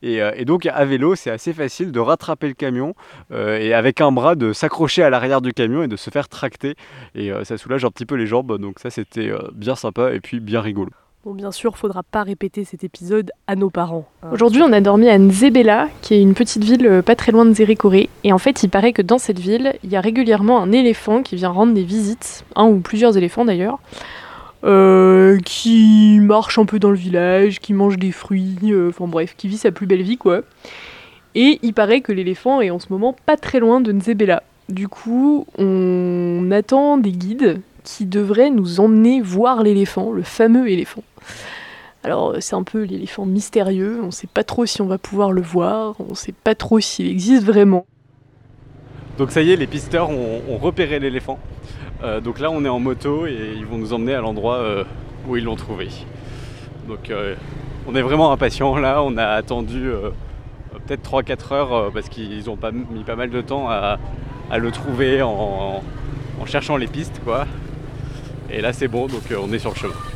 Et, 0.06 0.44
donc 0.44 0.66
à 0.66 0.84
vélo, 0.84 1.14
c'est 1.14 1.30
assez 1.30 1.52
facile 1.52 1.92
de 1.92 2.00
rattraper 2.00 2.48
le 2.48 2.54
camion 2.54 2.94
et 3.32 3.74
avec 3.74 4.00
un 4.00 4.12
bras 4.12 4.34
de 4.34 4.52
s'accrocher 4.52 5.02
à 5.02 5.10
l'arrière 5.10 5.40
du 5.40 5.52
camion 5.52 5.82
et 5.82 5.88
de 5.88 5.96
se 5.96 6.10
faire 6.10 6.28
tracter. 6.28 6.74
Et 7.14 7.30
ça 7.44 7.58
soulage 7.58 7.84
un 7.84 7.90
petit 7.90 8.06
peu 8.06 8.14
les 8.14 8.26
jambes, 8.26 8.58
donc 8.58 8.78
ça 8.78 8.90
c'était 8.90 9.32
bien 9.52 9.74
sympa 9.74 10.12
et 10.12 10.20
puis 10.20 10.40
bien 10.40 10.60
rigolo. 10.60 10.90
Bon, 11.26 11.34
bien 11.34 11.50
sûr, 11.50 11.76
faudra 11.76 12.04
pas 12.04 12.22
répéter 12.22 12.62
cet 12.62 12.84
épisode 12.84 13.32
à 13.48 13.56
nos 13.56 13.68
parents. 13.68 14.06
Hein. 14.22 14.28
Aujourd'hui, 14.30 14.62
on 14.62 14.72
a 14.72 14.80
dormi 14.80 15.08
à 15.08 15.18
Nzebela, 15.18 15.88
qui 16.00 16.14
est 16.14 16.22
une 16.22 16.34
petite 16.34 16.62
ville 16.62 16.86
euh, 16.86 17.02
pas 17.02 17.16
très 17.16 17.32
loin 17.32 17.44
de 17.44 17.52
Zérékoré. 17.52 18.08
Et 18.22 18.32
en 18.32 18.38
fait, 18.38 18.62
il 18.62 18.68
paraît 18.68 18.92
que 18.92 19.02
dans 19.02 19.18
cette 19.18 19.40
ville, 19.40 19.74
il 19.82 19.90
y 19.90 19.96
a 19.96 20.00
régulièrement 20.00 20.62
un 20.62 20.70
éléphant 20.70 21.24
qui 21.24 21.34
vient 21.34 21.48
rendre 21.48 21.74
des 21.74 21.82
visites, 21.82 22.44
un 22.54 22.66
ou 22.66 22.78
plusieurs 22.78 23.16
éléphants 23.16 23.44
d'ailleurs, 23.44 23.80
euh, 24.66 25.38
qui 25.44 26.18
marche 26.20 26.58
un 26.58 26.64
peu 26.64 26.78
dans 26.78 26.90
le 26.90 26.96
village, 26.96 27.60
qui 27.60 27.72
mange 27.72 27.98
des 27.98 28.12
fruits, 28.12 28.58
euh, 28.64 28.90
enfin 28.90 29.06
bref, 29.06 29.34
qui 29.36 29.48
vit 29.48 29.56
sa 29.56 29.70
plus 29.70 29.86
belle 29.86 30.02
vie 30.02 30.16
quoi. 30.16 30.42
Et 31.34 31.58
il 31.62 31.72
paraît 31.72 32.00
que 32.00 32.12
l'éléphant 32.12 32.60
est 32.60 32.70
en 32.70 32.78
ce 32.78 32.86
moment 32.90 33.14
pas 33.26 33.36
très 33.36 33.60
loin 33.60 33.80
de 33.80 33.92
Nzebela. 33.92 34.42
Du 34.68 34.88
coup, 34.88 35.46
on 35.58 36.50
attend 36.50 36.98
des 36.98 37.12
guides 37.12 37.60
qui 37.84 38.04
devrait 38.04 38.50
nous 38.50 38.80
emmener 38.80 39.20
voir 39.20 39.62
l'éléphant, 39.62 40.10
le 40.12 40.22
fameux 40.22 40.68
éléphant. 40.68 41.04
Alors 42.02 42.36
c'est 42.40 42.54
un 42.54 42.62
peu 42.62 42.82
l'éléphant 42.82 43.26
mystérieux, 43.26 44.00
on 44.02 44.10
sait 44.10 44.28
pas 44.28 44.44
trop 44.44 44.64
si 44.64 44.80
on 44.80 44.86
va 44.86 44.98
pouvoir 44.98 45.32
le 45.32 45.42
voir, 45.42 45.96
on 45.98 46.10
ne 46.10 46.14
sait 46.14 46.32
pas 46.32 46.54
trop 46.54 46.80
s'il 46.80 47.08
existe 47.08 47.44
vraiment. 47.44 47.86
Donc 49.18 49.30
ça 49.30 49.42
y 49.42 49.50
est, 49.50 49.56
les 49.56 49.66
pisteurs 49.66 50.10
ont, 50.10 50.58
repéré 50.58 50.98
l'éléphant. 51.00 51.38
Euh, 52.02 52.20
donc 52.20 52.40
là 52.40 52.50
on 52.50 52.64
est 52.64 52.68
en 52.68 52.78
moto 52.78 53.26
et 53.26 53.54
ils 53.56 53.64
vont 53.64 53.78
nous 53.78 53.92
emmener 53.92 54.14
à 54.14 54.20
l'endroit 54.20 54.56
euh, 54.56 54.84
où 55.26 55.36
ils 55.36 55.44
l'ont 55.44 55.56
trouvé. 55.56 55.88
Donc 56.88 57.10
euh, 57.10 57.34
on 57.86 57.94
est 57.94 58.02
vraiment 58.02 58.32
impatients 58.32 58.76
là, 58.76 59.02
on 59.02 59.16
a 59.16 59.26
attendu 59.26 59.90
peut-être 60.86 61.10
3-4 61.10 61.54
heures 61.54 61.92
parce 61.92 62.08
qu'ils 62.08 62.50
ont 62.50 62.56
pas, 62.56 62.70
mis 62.70 63.04
pas 63.04 63.16
mal 63.16 63.30
de 63.30 63.40
temps 63.40 63.68
à, 63.70 63.98
le 64.56 64.70
trouver 64.70 65.22
en, 65.22 65.82
en 66.40 66.46
cherchant 66.46 66.76
les 66.76 66.86
pistes 66.86 67.20
quoi. 67.24 67.46
Et 68.50 68.60
là 68.60 68.72
c'est 68.72 68.88
bon, 68.88 69.06
donc 69.06 69.22
on 69.40 69.52
est 69.52 69.58
sur 69.58 69.70
le 69.70 69.76
chemin. 69.76 70.15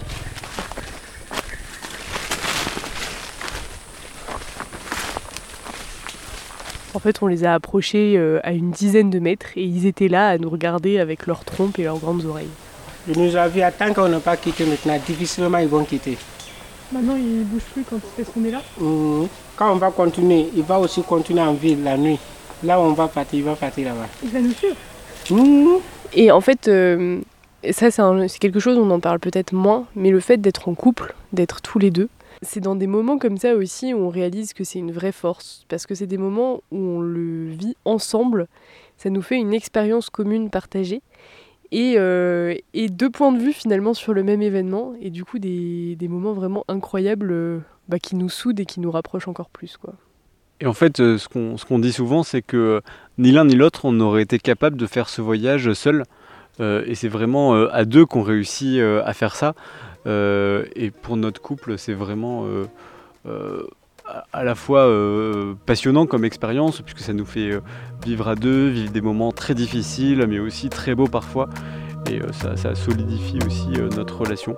En 6.92 6.98
fait, 6.98 7.22
on 7.22 7.28
les 7.28 7.44
a 7.44 7.54
approchés 7.54 8.14
euh, 8.16 8.40
à 8.42 8.52
une 8.52 8.72
dizaine 8.72 9.10
de 9.10 9.20
mètres 9.20 9.46
et 9.56 9.62
ils 9.62 9.86
étaient 9.86 10.08
là 10.08 10.28
à 10.30 10.38
nous 10.38 10.50
regarder 10.50 10.98
avec 10.98 11.26
leurs 11.26 11.44
trompes 11.44 11.78
et 11.78 11.84
leurs 11.84 11.98
grandes 11.98 12.24
oreilles. 12.24 12.48
Ils 13.08 13.20
nous 13.20 13.36
avaient 13.36 13.70
tant 13.70 13.94
qu'on 13.94 14.08
n'a 14.08 14.18
pas 14.20 14.36
quitté 14.36 14.64
maintenant, 14.64 14.98
difficilement 15.06 15.58
ils 15.58 15.68
vont 15.68 15.84
quitter. 15.84 16.18
Maintenant, 16.92 17.14
ils 17.16 17.40
ne 17.40 17.44
bougent 17.44 17.62
plus 17.72 17.84
quand 17.88 18.00
ils 18.18 18.24
qu'on 18.24 18.44
est 18.44 18.50
là 18.50 18.62
mmh. 18.80 19.26
Quand 19.56 19.72
on 19.72 19.76
va 19.76 19.90
continuer, 19.92 20.48
il 20.56 20.64
va 20.64 20.80
aussi 20.80 21.02
continuer 21.02 21.40
en 21.40 21.54
ville 21.54 21.84
la 21.84 21.96
nuit. 21.96 22.18
Là 22.64 22.80
où 22.80 22.82
on 22.82 22.92
va 22.92 23.06
partir, 23.06 23.38
il 23.38 23.44
va 23.44 23.54
partir 23.54 23.86
là-bas. 23.86 24.08
Il 24.24 24.30
va 24.30 24.40
nous 24.40 24.52
suivre 24.52 24.76
mmh. 25.30 25.78
Et 26.12 26.32
en 26.32 26.40
fait, 26.40 26.66
euh, 26.66 27.20
ça, 27.70 27.90
c'est 27.90 28.38
quelque 28.40 28.58
chose, 28.58 28.76
on 28.76 28.90
en 28.90 28.98
parle 28.98 29.20
peut-être 29.20 29.52
moins, 29.52 29.86
mais 29.94 30.10
le 30.10 30.18
fait 30.18 30.38
d'être 30.38 30.68
en 30.68 30.74
couple, 30.74 31.14
d'être 31.32 31.60
tous 31.60 31.78
les 31.78 31.92
deux, 31.92 32.08
c'est 32.42 32.60
dans 32.60 32.76
des 32.76 32.86
moments 32.86 33.18
comme 33.18 33.36
ça 33.36 33.54
aussi 33.54 33.92
où 33.92 33.98
on 33.98 34.08
réalise 34.08 34.52
que 34.52 34.64
c'est 34.64 34.78
une 34.78 34.92
vraie 34.92 35.12
force. 35.12 35.64
Parce 35.68 35.86
que 35.86 35.94
c'est 35.94 36.06
des 36.06 36.18
moments 36.18 36.62
où 36.70 36.78
on 36.78 37.00
le 37.00 37.48
vit 37.48 37.76
ensemble, 37.84 38.46
ça 38.96 39.10
nous 39.10 39.22
fait 39.22 39.36
une 39.36 39.52
expérience 39.52 40.10
commune 40.10 40.50
partagée. 40.50 41.02
Et, 41.72 41.94
euh, 41.98 42.54
et, 42.74 42.88
deux 42.88 43.10
points 43.10 43.30
de 43.30 43.38
vue 43.38 43.52
finalement 43.52 43.94
sur 43.94 44.12
le 44.12 44.24
même 44.24 44.42
événement, 44.42 44.94
et 45.00 45.10
du 45.10 45.24
coup 45.24 45.38
des, 45.38 45.94
des 45.94 46.08
moments 46.08 46.32
vraiment 46.32 46.64
incroyables 46.66 47.30
euh, 47.30 47.60
bah, 47.88 48.00
qui 48.00 48.16
nous 48.16 48.28
soudent 48.28 48.58
et 48.60 48.66
qui 48.66 48.80
nous 48.80 48.90
rapprochent 48.90 49.28
encore 49.28 49.50
plus. 49.50 49.76
Quoi. 49.76 49.94
Et 50.58 50.66
en 50.66 50.72
fait, 50.72 50.98
euh, 50.98 51.16
ce 51.16 51.28
qu'on 51.28 51.78
dit 51.78 51.92
souvent, 51.92 52.24
c'est 52.24 52.42
que 52.42 52.82
ni 53.18 53.30
l'un 53.30 53.44
ni 53.44 53.54
l'autre, 53.54 53.84
on 53.84 54.00
aurait 54.00 54.22
été 54.22 54.40
capable 54.40 54.76
de 54.76 54.86
faire 54.86 55.08
ce 55.08 55.22
voyage 55.22 55.72
seul. 55.72 56.04
Et 56.58 56.94
c'est 56.94 57.08
vraiment 57.08 57.54
à 57.54 57.86
deux 57.86 58.04
qu'on 58.04 58.20
réussit 58.20 58.78
à 58.80 59.14
faire 59.14 59.34
ça. 59.34 59.54
Et 60.06 60.90
pour 61.02 61.16
notre 61.16 61.40
couple, 61.40 61.78
c'est 61.78 61.94
vraiment 61.94 62.46
à 64.32 64.44
la 64.44 64.54
fois 64.54 64.88
passionnant 65.66 66.06
comme 66.06 66.24
expérience, 66.24 66.80
puisque 66.80 67.00
ça 67.00 67.12
nous 67.12 67.26
fait 67.26 67.60
vivre 68.04 68.28
à 68.28 68.34
deux, 68.34 68.68
vivre 68.68 68.92
des 68.92 69.00
moments 69.00 69.32
très 69.32 69.54
difficiles, 69.54 70.26
mais 70.28 70.38
aussi 70.38 70.68
très 70.68 70.94
beaux 70.94 71.08
parfois. 71.08 71.48
Et 72.10 72.20
ça, 72.32 72.56
ça, 72.56 72.74
solidifie 72.74 73.38
aussi 73.46 73.68
notre 73.96 74.18
relation. 74.18 74.56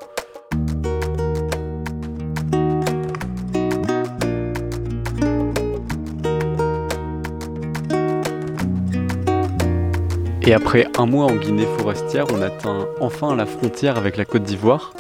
Et 10.45 10.55
après 10.55 10.89
un 10.99 11.07
mois 11.07 11.27
en 11.27 11.37
Guinée 11.37 11.69
forestière, 11.79 12.27
on 12.33 12.43
atteint 12.43 12.87
enfin 13.01 13.37
la 13.37 13.47
frontière 13.47 13.97
avec 13.97 14.17
la 14.17 14.25
Côte 14.25 14.43
d'Ivoire. 14.43 14.93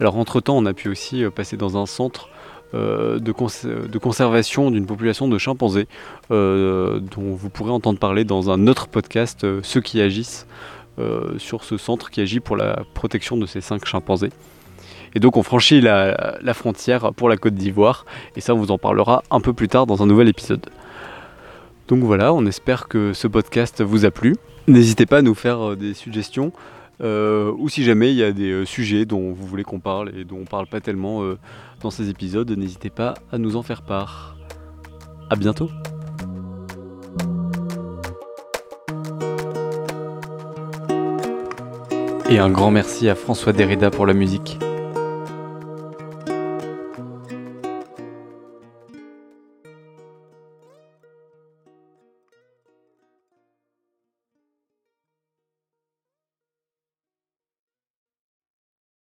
Alors 0.00 0.16
entre-temps, 0.16 0.56
on 0.56 0.66
a 0.66 0.74
pu 0.74 0.88
aussi 0.88 1.24
euh, 1.24 1.30
passer 1.30 1.56
dans 1.56 1.76
un 1.80 1.86
centre 1.86 2.28
euh, 2.74 3.20
de, 3.20 3.30
conservation 3.98 4.70
d'une 4.72 4.86
population 4.86 5.28
de 5.28 5.38
chimpanzés, 5.38 5.86
euh, 6.32 6.98
dont 6.98 7.34
vous 7.34 7.48
pourrez 7.48 7.70
entendre 7.70 8.00
parler 8.00 8.24
dans 8.24 8.50
un 8.50 8.66
autre 8.66 8.88
podcast, 8.88 9.46
Ceux 9.62 9.80
qui 9.80 10.00
agissent, 10.00 10.46
sur 11.38 11.64
ce 11.64 11.76
centre 11.76 12.08
qui 12.08 12.20
agit 12.20 12.38
pour 12.38 12.56
la 12.56 12.84
protection 12.94 13.36
de 13.36 13.46
ces 13.46 13.60
cinq 13.60 13.84
chimpanzés. 13.84 14.30
Et 15.16 15.20
donc 15.20 15.36
on 15.36 15.42
franchit 15.42 15.80
la, 15.80 16.54
frontière 16.54 17.12
pour 17.12 17.28
la 17.28 17.36
Côte 17.36 17.54
d'Ivoire, 17.54 18.06
et 18.36 18.40
ça 18.40 18.54
on 18.54 18.58
vous 18.58 18.70
en 18.70 18.78
parlera 18.78 19.24
un 19.32 19.40
peu 19.40 19.52
plus 19.52 19.66
tard 19.66 19.86
dans 19.86 20.04
un 20.04 20.06
nouvel 20.06 20.28
épisode. 20.28 20.70
Donc 21.88 22.02
voilà, 22.04 22.32
on 22.32 22.46
espère 22.46 22.86
que 22.86 23.12
ce 23.12 23.26
podcast 23.26 23.82
vous 23.82 24.04
a 24.04 24.12
plu. 24.12 24.36
N'hésitez 24.68 25.04
pas 25.04 25.18
à 25.18 25.22
nous 25.22 25.34
faire 25.34 25.76
des 25.76 25.94
suggestions. 25.94 26.52
Euh, 27.00 27.52
ou 27.58 27.68
si 27.68 27.84
jamais 27.84 28.12
il 28.12 28.16
y 28.16 28.22
a 28.22 28.32
des 28.32 28.50
euh, 28.50 28.64
sujets 28.64 29.04
dont 29.04 29.32
vous 29.32 29.46
voulez 29.46 29.64
qu'on 29.64 29.80
parle 29.80 30.12
et 30.16 30.24
dont 30.24 30.38
on 30.40 30.44
parle 30.44 30.66
pas 30.66 30.80
tellement 30.80 31.22
dans 31.80 31.90
ces 31.90 32.10
épisodes, 32.10 32.50
n'hésitez 32.50 32.90
pas 32.90 33.14
à 33.32 33.38
nous 33.38 33.56
en 33.56 33.62
faire 33.62 33.82
part. 33.82 34.36
A 35.30 35.36
bientôt 35.36 35.70
Et 42.30 42.38
un 42.38 42.50
grand 42.50 42.70
merci 42.70 43.08
à 43.08 43.14
François 43.14 43.52
Derrida 43.52 43.90
pour 43.90 44.06
la 44.06 44.14
musique. 44.14 44.58